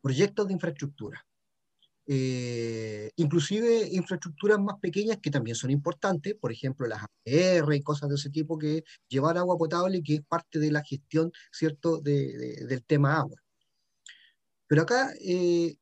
Proyectos 0.00 0.46
de 0.46 0.52
infraestructura. 0.52 1.26
Eh, 2.08 3.10
inclusive 3.16 3.88
infraestructuras 3.90 4.60
más 4.60 4.76
pequeñas 4.80 5.18
que 5.20 5.30
también 5.30 5.56
son 5.56 5.70
importantes, 5.72 6.36
por 6.36 6.52
ejemplo 6.52 6.86
las 6.86 7.02
APR 7.02 7.74
y 7.74 7.82
cosas 7.82 8.08
de 8.08 8.14
ese 8.14 8.30
tipo 8.30 8.56
que 8.56 8.84
llevar 9.08 9.36
agua 9.38 9.58
potable 9.58 10.02
que 10.04 10.14
es 10.16 10.22
parte 10.22 10.60
de 10.60 10.70
la 10.70 10.84
gestión, 10.84 11.32
¿cierto?, 11.50 12.00
del 12.00 12.84
tema 12.86 13.16
agua. 13.18 13.40
Pero 14.68 14.82
acá 14.82 15.12
eh, 15.20 15.76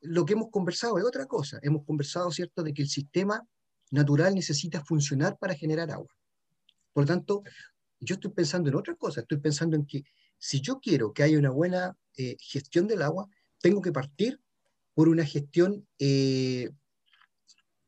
lo 0.00 0.24
que 0.24 0.32
hemos 0.34 0.50
conversado 0.50 0.98
es 0.98 1.04
otra 1.04 1.26
cosa. 1.26 1.58
Hemos 1.62 1.84
conversado, 1.84 2.30
¿cierto?, 2.32 2.62
de 2.62 2.74
que 2.74 2.82
el 2.82 2.88
sistema 2.88 3.42
natural 3.90 4.34
necesita 4.34 4.84
funcionar 4.84 5.38
para 5.38 5.54
generar 5.54 5.90
agua. 5.90 6.12
Por 6.92 7.06
tanto, 7.06 7.42
yo 8.00 8.14
estoy 8.14 8.32
pensando 8.32 8.68
en 8.68 8.76
otra 8.76 8.94
cosa. 8.96 9.20
Estoy 9.20 9.38
pensando 9.38 9.76
en 9.76 9.86
que 9.86 10.02
si 10.38 10.60
yo 10.60 10.78
quiero 10.80 11.12
que 11.12 11.22
haya 11.22 11.38
una 11.38 11.50
buena 11.50 11.96
eh, 12.16 12.36
gestión 12.40 12.86
del 12.86 13.02
agua, 13.02 13.28
tengo 13.60 13.80
que 13.80 13.92
partir 13.92 14.40
por 14.98 15.08
una 15.08 15.24
gestión 15.24 15.86
eh, 16.00 16.72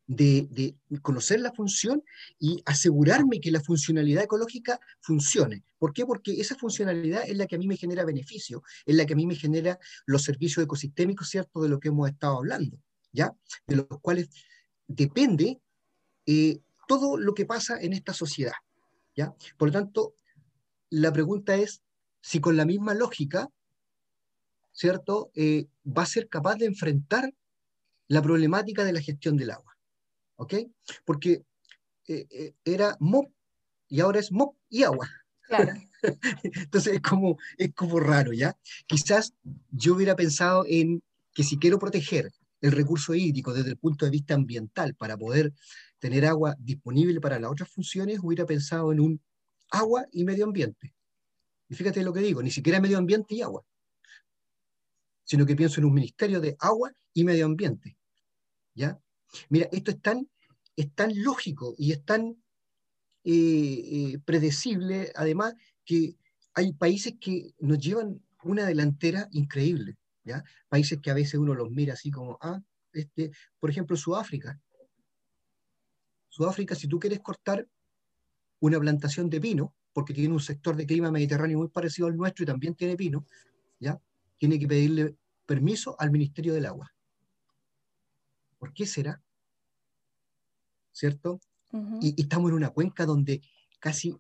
de, 0.07 0.77
conocer 1.03 1.41
la 1.41 1.51
función 1.51 2.05
y 2.39 2.63
asegurarme 2.65 3.41
que 3.41 3.51
la 3.51 3.61
funcionalidad 3.61 4.23
ecológica 4.23 4.79
funcione. 5.01 5.65
¿Por 5.77 5.93
qué? 5.93 6.07
Porque 6.07 6.41
esa 6.41 6.55
funcionalidad 6.55 7.25
es 7.27 7.37
la 7.37 7.49
que 7.49 7.57
a 7.57 7.59
mí 7.59 7.67
me 7.67 7.77
genera 7.77 8.05
beneficio, 8.05 8.63
es 8.87 8.95
la 8.95 9.07
que 9.07 9.15
a 9.15 9.17
mí 9.17 9.27
me 9.27 9.35
genera 9.35 9.81
los 10.07 10.23
servicios 10.23 10.63
ecosistémicos, 10.63 11.29
¿cierto? 11.29 11.61
De 11.63 11.69
lo 11.69 11.81
que 11.81 11.89
hemos 11.89 12.09
estado 12.09 12.37
hablando, 12.37 12.79
¿ya? 13.11 13.35
De 13.67 13.75
los 13.75 13.87
cuales 14.01 14.29
depende 14.87 15.61
eh, 16.27 16.61
todo 16.87 17.19
lo 17.19 17.35
que 17.35 17.45
pasa 17.45 17.81
en 17.81 17.93
esta 17.93 18.15
sociedad, 18.15 18.55
¿ya? 19.17 19.35
Por 19.59 19.71
lo 19.71 19.73
tanto, 19.73 20.15
la 20.91 21.13
pregunta 21.13 21.57
es 21.57 21.83
si 22.21 22.39
con 22.39 22.57
la 22.57 22.67
misma 22.67 22.95
lógica, 22.95 23.51
¿cierto? 24.73 25.31
Eh, 25.35 25.67
va 25.87 26.03
a 26.03 26.07
ser 26.07 26.29
capaz 26.29 26.57
de 26.57 26.67
enfrentar 26.67 27.33
la 28.09 28.23
problemática 28.23 28.85
de 28.85 28.93
la 28.93 29.01
gestión 29.01 29.37
del 29.37 29.51
agua. 29.51 29.71
¿ok? 30.41 30.55
Porque 31.05 31.45
eh, 32.09 32.27
eh, 32.31 32.55
era 32.65 32.97
MOP 32.99 33.31
y 33.89 34.01
ahora 34.01 34.21
es 34.21 34.33
MOP 34.33 34.57
y 34.71 34.83
agua. 34.83 35.09
Claro. 35.43 35.73
Entonces 36.43 36.95
es 36.95 37.01
como, 37.03 37.37
es 37.59 37.75
como 37.75 38.01
raro, 38.01 38.33
¿ya? 38.33 38.57
Quizás 38.87 39.35
yo 39.71 39.95
hubiera 39.95 40.17
pensado 40.17 40.65
en 40.67 41.03
que 41.35 41.45
si 41.45 41.59
quiero 41.59 41.79
proteger 41.79 42.33
el 42.63 42.73
recurso 42.73 43.15
hídrico 43.15 43.53
desde 43.53 43.71
el 43.71 43.77
punto 43.77 44.07
de 44.07 44.11
vista 44.11 44.35
ambiental 44.35 44.95
para 44.95 45.17
poder 45.19 45.53
tener 45.99 46.25
agua 46.25 46.57
disponible 46.59 47.21
para 47.21 47.39
las 47.39 47.51
otras 47.51 47.69
funciones, 47.69 48.21
hubiera 48.23 48.47
pensado 48.47 48.93
en 48.93 49.01
un 49.01 49.21
agua 49.71 50.07
y 50.11 50.25
medio 50.25 50.45
ambiente. 50.45 50.95
Y 51.69 51.75
fíjate 51.75 52.03
lo 52.03 52.15
que 52.15 52.21
digo, 52.21 52.43
ni 52.43 52.51
siquiera 52.51 52.81
medio 52.81 52.97
ambiente 52.97 53.35
y 53.35 53.43
agua, 53.43 53.63
sino 55.31 55.47
que 55.47 55.55
pienso 55.55 55.79
en 55.79 55.87
un 55.87 55.95
ministerio 55.95 56.41
de 56.41 56.57
agua 56.59 56.93
y 57.15 57.23
medio 57.23 57.47
ambiente. 57.47 57.97
¿Ya? 58.75 58.99
Mira, 59.49 59.69
esto 59.71 59.93
es 59.93 60.03
tan, 60.03 60.29
es 60.75 60.93
tan 60.93 61.13
lógico 61.23 61.73
y 61.79 61.93
es 61.93 62.05
tan 62.05 62.31
eh, 63.23 63.33
eh, 63.33 64.19
predecible, 64.25 65.13
además, 65.15 65.55
que 65.85 66.17
hay 66.53 66.73
países 66.73 67.15
que 67.21 67.55
nos 67.61 67.79
llevan 67.79 68.21
una 68.43 68.67
delantera 68.67 69.29
increíble, 69.31 69.99
¿ya? 70.25 70.43
Países 70.69 70.99
que 71.01 71.13
a 71.13 71.15
veces 71.15 71.35
uno 71.35 71.55
los 71.55 71.71
mira 71.71 71.93
así 71.93 72.11
como, 72.11 72.37
ah, 72.41 72.61
este, 72.93 73.31
por 73.61 73.71
ejemplo, 73.71 73.97
Sudáfrica. 73.97 74.61
Sudáfrica, 76.29 76.75
si 76.75 76.89
tú 76.89 76.99
quieres 76.99 77.21
cortar 77.21 77.69
una 78.59 78.81
plantación 78.81 79.31
de 79.31 79.41
pino, 79.41 79.77
porque 79.93 80.13
tiene 80.13 80.35
un 80.35 80.41
sector 80.41 80.75
de 80.75 80.87
clima 80.87 81.13
mediterráneo 81.13 81.59
muy 81.59 81.69
parecido 81.69 82.09
al 82.09 82.17
nuestro 82.17 82.43
y 82.43 82.47
también 82.47 82.75
tiene 82.75 82.97
pino, 82.97 83.25
¿ya? 83.79 83.97
Tiene 84.37 84.59
que 84.59 84.67
pedirle 84.67 85.20
permiso 85.51 85.97
al 85.99 86.13
Ministerio 86.13 86.55
del 86.55 86.65
Agua. 86.65 86.95
¿Por 88.57 88.73
qué 88.73 88.87
será? 88.87 89.21
¿Cierto? 90.93 91.41
y, 92.01 92.15
estamos 92.23 92.51
en 92.51 92.55
una 92.55 92.71
cuenca 92.71 93.05
donde 93.05 93.43
casi 93.81 94.17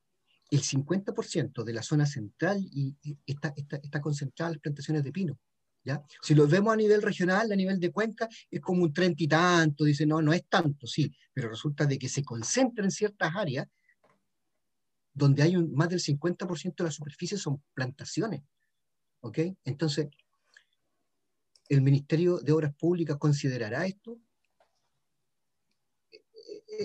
el 0.50 0.60
50% 0.60 1.62
de 1.62 1.72
la 1.72 1.84
zona 1.84 2.04
central 2.04 2.58
y, 2.60 2.96
está, 3.24 3.54
está, 3.56 4.00
concentrada 4.00 4.48
en 4.48 4.54
las 4.54 4.60
plantaciones 4.60 5.04
de 5.04 5.12
pino. 5.12 5.38
¿ya? 5.84 6.02
Si 6.20 6.34
lo 6.34 6.48
vemos 6.48 6.72
a 6.72 6.76
nivel 6.76 7.00
regional, 7.00 7.52
a 7.52 7.54
nivel 7.54 7.78
de 7.78 7.92
cuenca, 7.92 8.28
es 8.50 8.60
como 8.60 8.82
un 8.82 8.92
treinta 8.92 9.22
y 9.22 9.28
tanto, 9.28 9.84
dice, 9.84 10.06
no, 10.06 10.20
no 10.20 10.32
es 10.32 10.44
tanto, 10.48 10.88
sí, 10.88 11.14
pero 11.32 11.48
resulta 11.48 11.86
de 11.86 11.96
que 11.96 12.08
se 12.08 12.24
concentra 12.24 12.84
en 12.84 12.90
ciertas 12.90 13.36
áreas 13.36 13.68
donde 15.12 15.44
hay 15.44 15.54
un, 15.54 15.72
más 15.74 15.90
del 15.90 16.00
50% 16.00 16.74
de 16.74 16.84
la 16.84 16.90
superficie 16.90 17.38
son 17.38 17.62
plantaciones. 17.72 18.42
¿Ok? 19.20 19.38
Entonces, 19.64 20.08
¿el 21.70 21.80
Ministerio 21.80 22.38
de 22.38 22.52
Obras 22.52 22.74
Públicas 22.74 23.16
considerará 23.16 23.86
esto? 23.86 24.18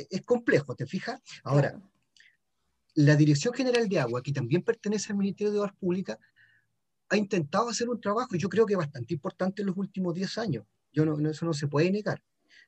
es 0.10 0.21
complejo, 0.24 0.76
¿te 0.76 0.86
fijas? 0.86 1.21
Ahora, 1.43 1.82
la 2.95 3.15
Dirección 3.15 3.54
General 3.54 3.88
de 3.88 4.00
Agua, 4.00 4.21
que 4.21 4.32
también 4.32 4.62
pertenece 4.62 5.12
al 5.12 5.17
Ministerio 5.17 5.54
de 5.54 5.60
Obras 5.60 5.76
Públicas, 5.76 6.17
ha 7.10 7.17
intentado 7.17 7.69
hacer 7.69 7.89
un 7.89 8.02
trabajo, 8.02 8.36
yo 8.36 8.50
creo 8.50 8.65
que 8.65 8.76
bastante 8.76 9.13
importante 9.13 9.62
en 9.62 9.67
los 9.67 9.78
últimos 9.78 10.13
10 10.15 10.38
años. 10.38 10.65
Yo 10.91 11.06
no, 11.06 11.30
eso 11.30 11.45
no 11.45 11.54
se 11.54 11.67
puede 11.67 11.91
negar. 11.91 12.24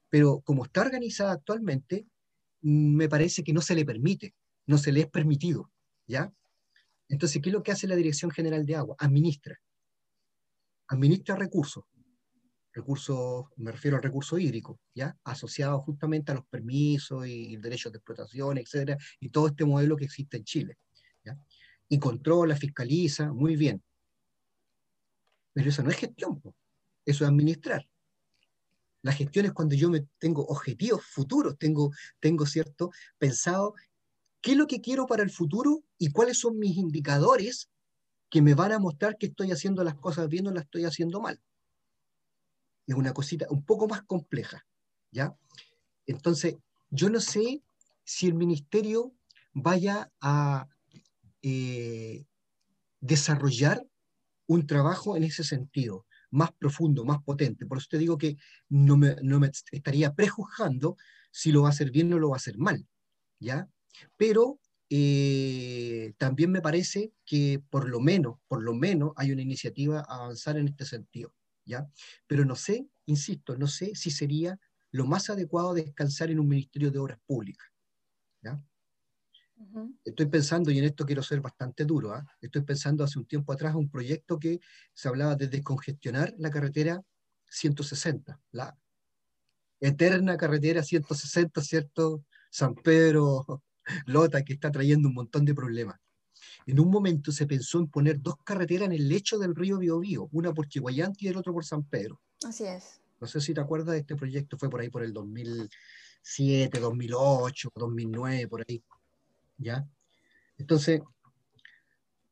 Pero 0.09 0.41
como 0.41 0.65
está 0.65 0.81
organizada 0.81 1.31
actualmente, 1.31 2.05
me 2.61 3.09
parece 3.09 3.43
que 3.43 3.53
no 3.53 3.61
se 3.61 3.75
le 3.75 3.85
permite, 3.85 4.35
no 4.65 4.77
se 4.77 4.91
le 4.91 5.01
es 5.01 5.07
permitido, 5.07 5.71
¿ya? 6.05 6.31
Entonces, 7.09 7.41
¿qué 7.41 7.49
es 7.49 7.53
lo 7.53 7.63
que 7.63 7.71
hace 7.71 7.87
la 7.87 7.95
Dirección 7.95 8.31
General 8.31 8.65
de 8.65 8.75
Agua? 8.75 8.95
Administra. 8.99 9.59
Administra 10.87 11.35
recursos. 11.35 11.85
Recursos, 12.77 13.47
me 13.55 13.71
refiero 13.71 13.97
al 13.97 14.03
recurso 14.03 14.37
hídrico, 14.37 14.79
¿ya? 14.93 15.17
Asociado 15.23 15.81
justamente 15.81 16.31
a 16.31 16.35
los 16.35 16.45
permisos 16.45 17.25
y, 17.25 17.57
derechos 17.57 17.91
de 17.91 17.97
explotación, 17.97 18.59
etcétera, 18.59 18.99
y 19.19 19.29
todo 19.29 19.47
este 19.47 19.65
modelo 19.65 19.97
que 19.97 20.05
existe 20.05 20.37
en 20.37 20.43
Chile. 20.43 20.77
Y 21.89 21.97
controla, 21.97 22.55
fiscaliza, 22.55 23.33
muy 23.33 23.55
bien. 23.55 23.83
Pero 25.53 25.69
eso 25.69 25.81
no 25.81 25.89
es 25.89 25.97
gestión, 25.97 26.39
eso 27.03 27.23
es 27.23 27.29
administrar. 27.29 27.83
La 29.01 29.11
gestión 29.11 29.47
es 29.47 29.53
cuando 29.53 29.73
yo 29.73 29.89
me 29.89 30.05
tengo 30.19 30.45
objetivos 30.45 31.03
futuros, 31.03 31.57
tengo, 31.57 31.91
tengo 32.19 32.45
cierto, 32.45 32.91
pensado 33.17 33.73
qué 34.39 34.51
es 34.51 34.57
lo 34.57 34.67
que 34.67 34.81
quiero 34.81 35.07
para 35.07 35.23
el 35.23 35.31
futuro 35.31 35.83
y 35.97 36.11
cuáles 36.11 36.37
son 36.37 36.59
mis 36.59 36.77
indicadores 36.77 37.71
que 38.29 38.43
me 38.43 38.53
van 38.53 38.71
a 38.71 38.79
mostrar 38.79 39.17
que 39.17 39.25
estoy 39.25 39.51
haciendo 39.51 39.83
las 39.83 39.95
cosas 39.95 40.29
bien 40.29 40.45
o 40.45 40.51
las 40.51 40.65
estoy 40.65 40.85
haciendo 40.85 41.19
mal. 41.21 41.41
Es 42.87 42.95
una 42.95 43.13
cosita 43.13 43.45
un 43.49 43.63
poco 43.63 43.87
más 43.87 44.01
compleja, 44.03 44.65
¿ya? 45.11 45.37
Entonces, 46.07 46.55
yo 46.89 47.09
no 47.09 47.19
sé 47.19 47.61
si 48.03 48.27
el 48.27 48.33
ministerio 48.33 49.13
vaya 49.53 50.11
a 50.21 50.67
eh, 51.41 52.25
desarrollar 53.01 53.85
un 54.47 54.65
trabajo 54.65 55.17
en 55.17 55.23
ese 55.23 55.43
sentido, 55.43 56.05
más 56.31 56.51
profundo, 56.53 57.03
más 57.05 57.21
potente. 57.23 57.65
Por 57.65 57.77
eso 57.77 57.87
te 57.91 57.97
digo 57.97 58.17
que 58.17 58.37
no 58.69 58.97
me, 58.97 59.15
no 59.21 59.39
me 59.39 59.51
estaría 59.71 60.13
prejuzgando 60.13 60.97
si 61.31 61.51
lo 61.51 61.63
va 61.63 61.69
a 61.69 61.71
hacer 61.71 61.91
bien 61.91 62.13
o 62.13 62.19
lo 62.19 62.29
va 62.29 62.35
a 62.35 62.37
hacer 62.37 62.57
mal, 62.57 62.87
¿ya? 63.39 63.67
Pero 64.15 64.59
eh, 64.89 66.13
también 66.17 66.51
me 66.51 66.61
parece 66.61 67.11
que 67.25 67.61
por 67.69 67.89
lo 67.89 67.99
menos, 67.99 68.37
por 68.47 68.63
lo 68.63 68.73
menos 68.73 69.11
hay 69.17 69.31
una 69.31 69.41
iniciativa 69.41 69.99
a 69.99 70.15
avanzar 70.23 70.57
en 70.57 70.69
este 70.69 70.85
sentido, 70.85 71.33
¿ya? 71.67 71.87
Pero 72.25 72.45
no 72.45 72.55
sé, 72.55 72.87
insisto, 73.05 73.55
no 73.57 73.67
sé 73.67 73.93
si 73.95 74.09
sería 74.09 74.59
lo 74.91 75.05
más 75.05 75.29
adecuado 75.29 75.73
descansar 75.73 76.31
en 76.31 76.39
un 76.39 76.47
Ministerio 76.47 76.89
de 76.89 76.99
Obras 76.99 77.19
Públicas, 77.25 77.67
¿ya? 78.41 78.59
Estoy 80.05 80.27
pensando, 80.27 80.69
y 80.69 80.77
en 80.77 80.85
esto 80.85 81.05
quiero 81.05 81.23
ser 81.23 81.41
bastante 81.41 81.83
duro, 81.83 82.13
¿ah? 82.13 82.23
estoy 82.41 82.61
pensando 82.61 83.03
hace 83.03 83.17
un 83.17 83.25
tiempo 83.25 83.51
atrás 83.51 83.73
un 83.73 83.89
proyecto 83.89 84.39
que 84.39 84.59
se 84.93 85.07
hablaba 85.07 85.35
de 85.35 85.47
descongestionar 85.47 86.33
la 86.37 86.51
carretera 86.51 87.01
160, 87.49 88.39
la 88.51 88.77
eterna 89.79 90.37
carretera 90.37 90.83
160, 90.83 91.61
¿cierto? 91.61 92.23
San 92.51 92.75
Pedro, 92.75 93.63
Lota, 94.05 94.43
que 94.43 94.53
está 94.53 94.71
trayendo 94.71 95.07
un 95.07 95.15
montón 95.15 95.43
de 95.45 95.55
problemas. 95.55 95.99
En 96.65 96.79
un 96.79 96.89
momento 96.89 97.31
se 97.31 97.45
pensó 97.45 97.79
en 97.79 97.87
poner 97.87 98.21
dos 98.21 98.35
carreteras 98.43 98.87
en 98.87 98.93
el 98.93 99.07
lecho 99.07 99.37
del 99.37 99.55
río 99.55 99.77
Biobío, 99.77 100.29
una 100.31 100.53
por 100.53 100.67
Chihuayanti 100.67 101.25
y 101.25 101.29
el 101.29 101.37
otro 101.37 101.53
por 101.53 101.65
San 101.65 101.83
Pedro. 101.83 102.21
Así 102.45 102.65
es. 102.65 103.01
No 103.19 103.27
sé 103.27 103.41
si 103.41 103.53
te 103.53 103.61
acuerdas 103.61 103.93
de 103.93 103.99
este 103.99 104.15
proyecto, 104.15 104.57
fue 104.57 104.69
por 104.69 104.81
ahí 104.81 104.89
por 104.89 105.03
el 105.03 105.13
2007, 105.13 106.79
2008, 106.79 107.71
2009, 107.75 108.47
por 108.47 108.65
ahí. 108.67 108.83
¿Ya? 109.57 109.87
Entonces, 110.57 111.01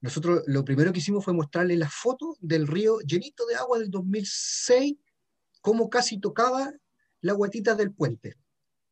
nosotros 0.01 0.43
lo 0.45 0.63
primero 0.63 0.93
que 0.93 0.99
hicimos 0.99 1.25
fue 1.25 1.33
mostrarle 1.33 1.75
la 1.75 1.89
foto 1.89 2.35
del 2.39 2.67
río 2.67 2.99
llenito 2.99 3.45
de 3.47 3.55
agua 3.55 3.79
del 3.79 3.89
2006, 3.89 4.95
cómo 5.61 5.89
casi 5.89 6.19
tocaba 6.19 6.71
la 7.21 7.33
guatita 7.33 7.73
del 7.73 7.91
puente 7.91 8.37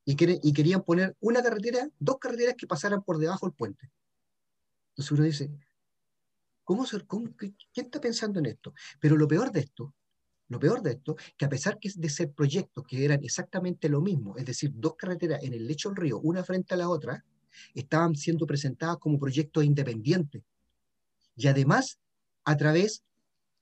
y, 0.05 0.15
querían 0.15 0.83
poner 0.83 1.15
una 1.19 1.41
carretera, 1.41 1.87
dos 1.99 2.17
carreteras 2.19 2.55
que 2.57 2.67
pasaran 2.67 3.03
por 3.03 3.17
debajo 3.17 3.45
del 3.45 3.55
puente. 3.55 3.89
Entonces 4.93 5.11
uno 5.11 5.23
dice, 5.23 5.51
¿cómo, 6.63 6.85
cómo 7.07 7.35
¿quién 7.35 7.85
está 7.85 7.99
pensando 7.99 8.39
en 8.39 8.45
esto? 8.45 8.73
Pero 8.99 9.17
lo 9.17 9.27
peor 9.27 9.51
de 9.51 9.61
esto, 9.61 9.95
lo 10.49 10.59
peor 10.59 10.83
de 10.83 10.91
esto, 10.91 11.15
que 11.35 11.45
a 11.45 11.49
pesar 11.49 11.79
de 11.81 12.09
ser 12.09 12.31
proyectos 12.31 12.85
que 12.87 13.03
eran 13.03 13.23
exactamente 13.23 13.89
lo 13.89 14.01
mismo, 14.01 14.37
es 14.37 14.45
decir, 14.45 14.71
dos 14.75 14.95
carreteras 14.95 15.41
en 15.43 15.53
el 15.53 15.65
lecho 15.65 15.89
del 15.89 15.97
río, 15.97 16.19
una 16.19 16.43
frente 16.43 16.75
a 16.75 16.77
la 16.77 16.89
otra, 16.89 17.25
estaban 17.73 18.15
siendo 18.15 18.45
presentadas 18.45 18.97
como 18.97 19.19
proyectos 19.19 19.63
independientes. 19.63 20.43
Y 21.35 21.47
además, 21.47 21.99
a 22.45 22.55
través 22.55 23.03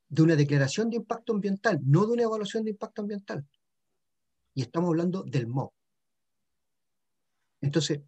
de 0.10 0.22
una 0.22 0.36
declaración 0.36 0.89
de 0.89 0.98
impacto 0.98 1.32
ambiental, 1.34 1.80
no 1.84 2.06
de 2.06 2.13
una 2.13 2.24
evaluación 2.24 2.65
de 2.65 2.72
impacto 2.72 3.02
ambiental. 3.02 3.48
Y 4.54 4.63
estamos 4.63 4.89
hablando 4.89 5.24
del 5.24 5.48
MOB. 5.48 5.72
Entonces, 7.62 8.02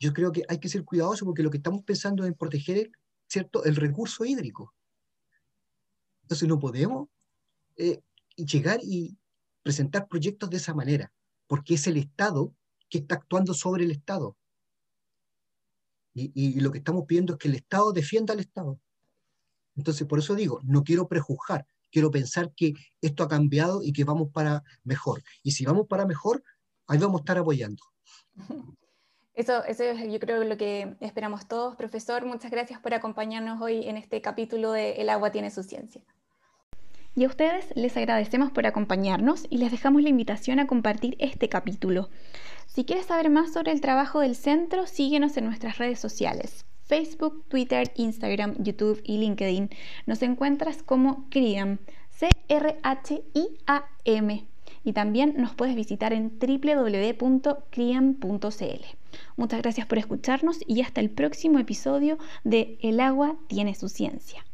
yo 0.00 0.14
creo 0.14 0.32
que 0.32 0.42
hay 0.48 0.58
que 0.58 0.70
ser 0.70 0.84
cuidadosos 0.84 1.26
porque 1.26 1.42
lo 1.42 1.50
que 1.50 1.58
estamos 1.58 1.82
pensando 1.84 2.24
es 2.24 2.28
en 2.28 2.34
proteger 2.34 2.90
¿cierto? 3.28 3.62
el 3.64 3.76
recurso 3.76 4.24
hídrico. 4.24 4.74
Entonces, 6.22 6.48
no 6.48 6.58
podemos 6.58 7.08
eh, 7.76 8.00
llegar 8.36 8.80
y 8.82 9.16
presentar 9.62 10.08
proyectos 10.08 10.48
de 10.48 10.56
esa 10.56 10.74
manera, 10.74 11.12
porque 11.46 11.74
es 11.74 11.86
el 11.86 11.98
Estado 11.98 12.54
que 12.88 12.98
está 12.98 13.16
actuando 13.16 13.52
sobre 13.52 13.84
el 13.84 13.90
Estado. 13.90 14.36
Y, 16.14 16.32
y, 16.34 16.60
lo 16.60 16.72
que 16.72 16.78
estamos 16.78 17.04
pidiendo 17.06 17.34
es 17.34 17.38
que 17.38 17.48
el 17.48 17.54
Estado 17.54 17.92
defienda 17.92 18.32
al 18.32 18.40
Estado. 18.40 18.80
Entonces, 19.76 20.06
por 20.06 20.18
eso 20.18 20.34
digo, 20.34 20.60
no 20.64 20.82
quiero 20.82 21.08
prejuzgar, 21.08 21.66
quiero 21.90 22.10
pensar 22.10 22.52
que 22.54 22.72
esto 23.00 23.22
ha 23.22 23.28
cambiado 23.28 23.82
y 23.82 23.92
que 23.92 24.04
vamos 24.04 24.30
para 24.32 24.62
mejor. 24.82 25.22
Y 25.42 25.52
si 25.52 25.64
vamos 25.64 25.86
para 25.88 26.06
mejor, 26.06 26.42
ahí 26.86 26.98
vamos 26.98 27.20
a 27.20 27.22
estar 27.22 27.38
apoyando. 27.38 27.82
Eso, 29.34 29.64
eso 29.64 29.84
es 29.84 30.12
yo 30.12 30.18
creo 30.20 30.44
lo 30.44 30.56
que 30.56 30.96
esperamos 31.00 31.46
todos. 31.46 31.76
Profesor, 31.76 32.24
muchas 32.26 32.50
gracias 32.50 32.80
por 32.80 32.94
acompañarnos 32.94 33.60
hoy 33.60 33.88
en 33.88 33.96
este 33.96 34.20
capítulo 34.20 34.72
de 34.72 34.92
El 34.94 35.08
agua 35.08 35.30
tiene 35.30 35.50
su 35.50 35.62
ciencia. 35.62 36.02
Y 37.16 37.24
a 37.24 37.28
ustedes 37.28 37.72
les 37.74 37.96
agradecemos 37.96 38.52
por 38.52 38.66
acompañarnos 38.66 39.46
y 39.50 39.58
les 39.58 39.72
dejamos 39.72 40.02
la 40.02 40.10
invitación 40.10 40.60
a 40.60 40.66
compartir 40.66 41.16
este 41.18 41.48
capítulo. 41.48 42.08
Si 42.66 42.84
quieres 42.84 43.06
saber 43.06 43.30
más 43.30 43.52
sobre 43.52 43.72
el 43.72 43.80
trabajo 43.80 44.20
del 44.20 44.36
centro, 44.36 44.86
síguenos 44.86 45.36
en 45.36 45.46
nuestras 45.46 45.78
redes 45.78 45.98
sociales. 45.98 46.64
Facebook, 46.84 47.44
Twitter, 47.48 47.90
Instagram, 47.96 48.62
YouTube 48.62 49.00
y 49.04 49.18
LinkedIn. 49.18 49.70
Nos 50.06 50.22
encuentras 50.22 50.82
como 50.82 51.28
CRIAM, 51.30 51.78
C-R-H-I-A-M. 52.10 52.36
Y 54.82 54.92
también 54.92 55.34
nos 55.36 55.54
puedes 55.54 55.74
visitar 55.74 56.12
en 56.12 56.38
www.criam.cl. 56.38 57.60
Muchas 59.40 59.62
gracias 59.62 59.86
por 59.86 59.96
escucharnos 59.96 60.58
y 60.66 60.82
hasta 60.82 61.00
el 61.00 61.08
próximo 61.08 61.58
episodio 61.58 62.18
de 62.44 62.76
El 62.82 63.00
agua 63.00 63.38
tiene 63.48 63.74
su 63.74 63.88
ciencia. 63.88 64.44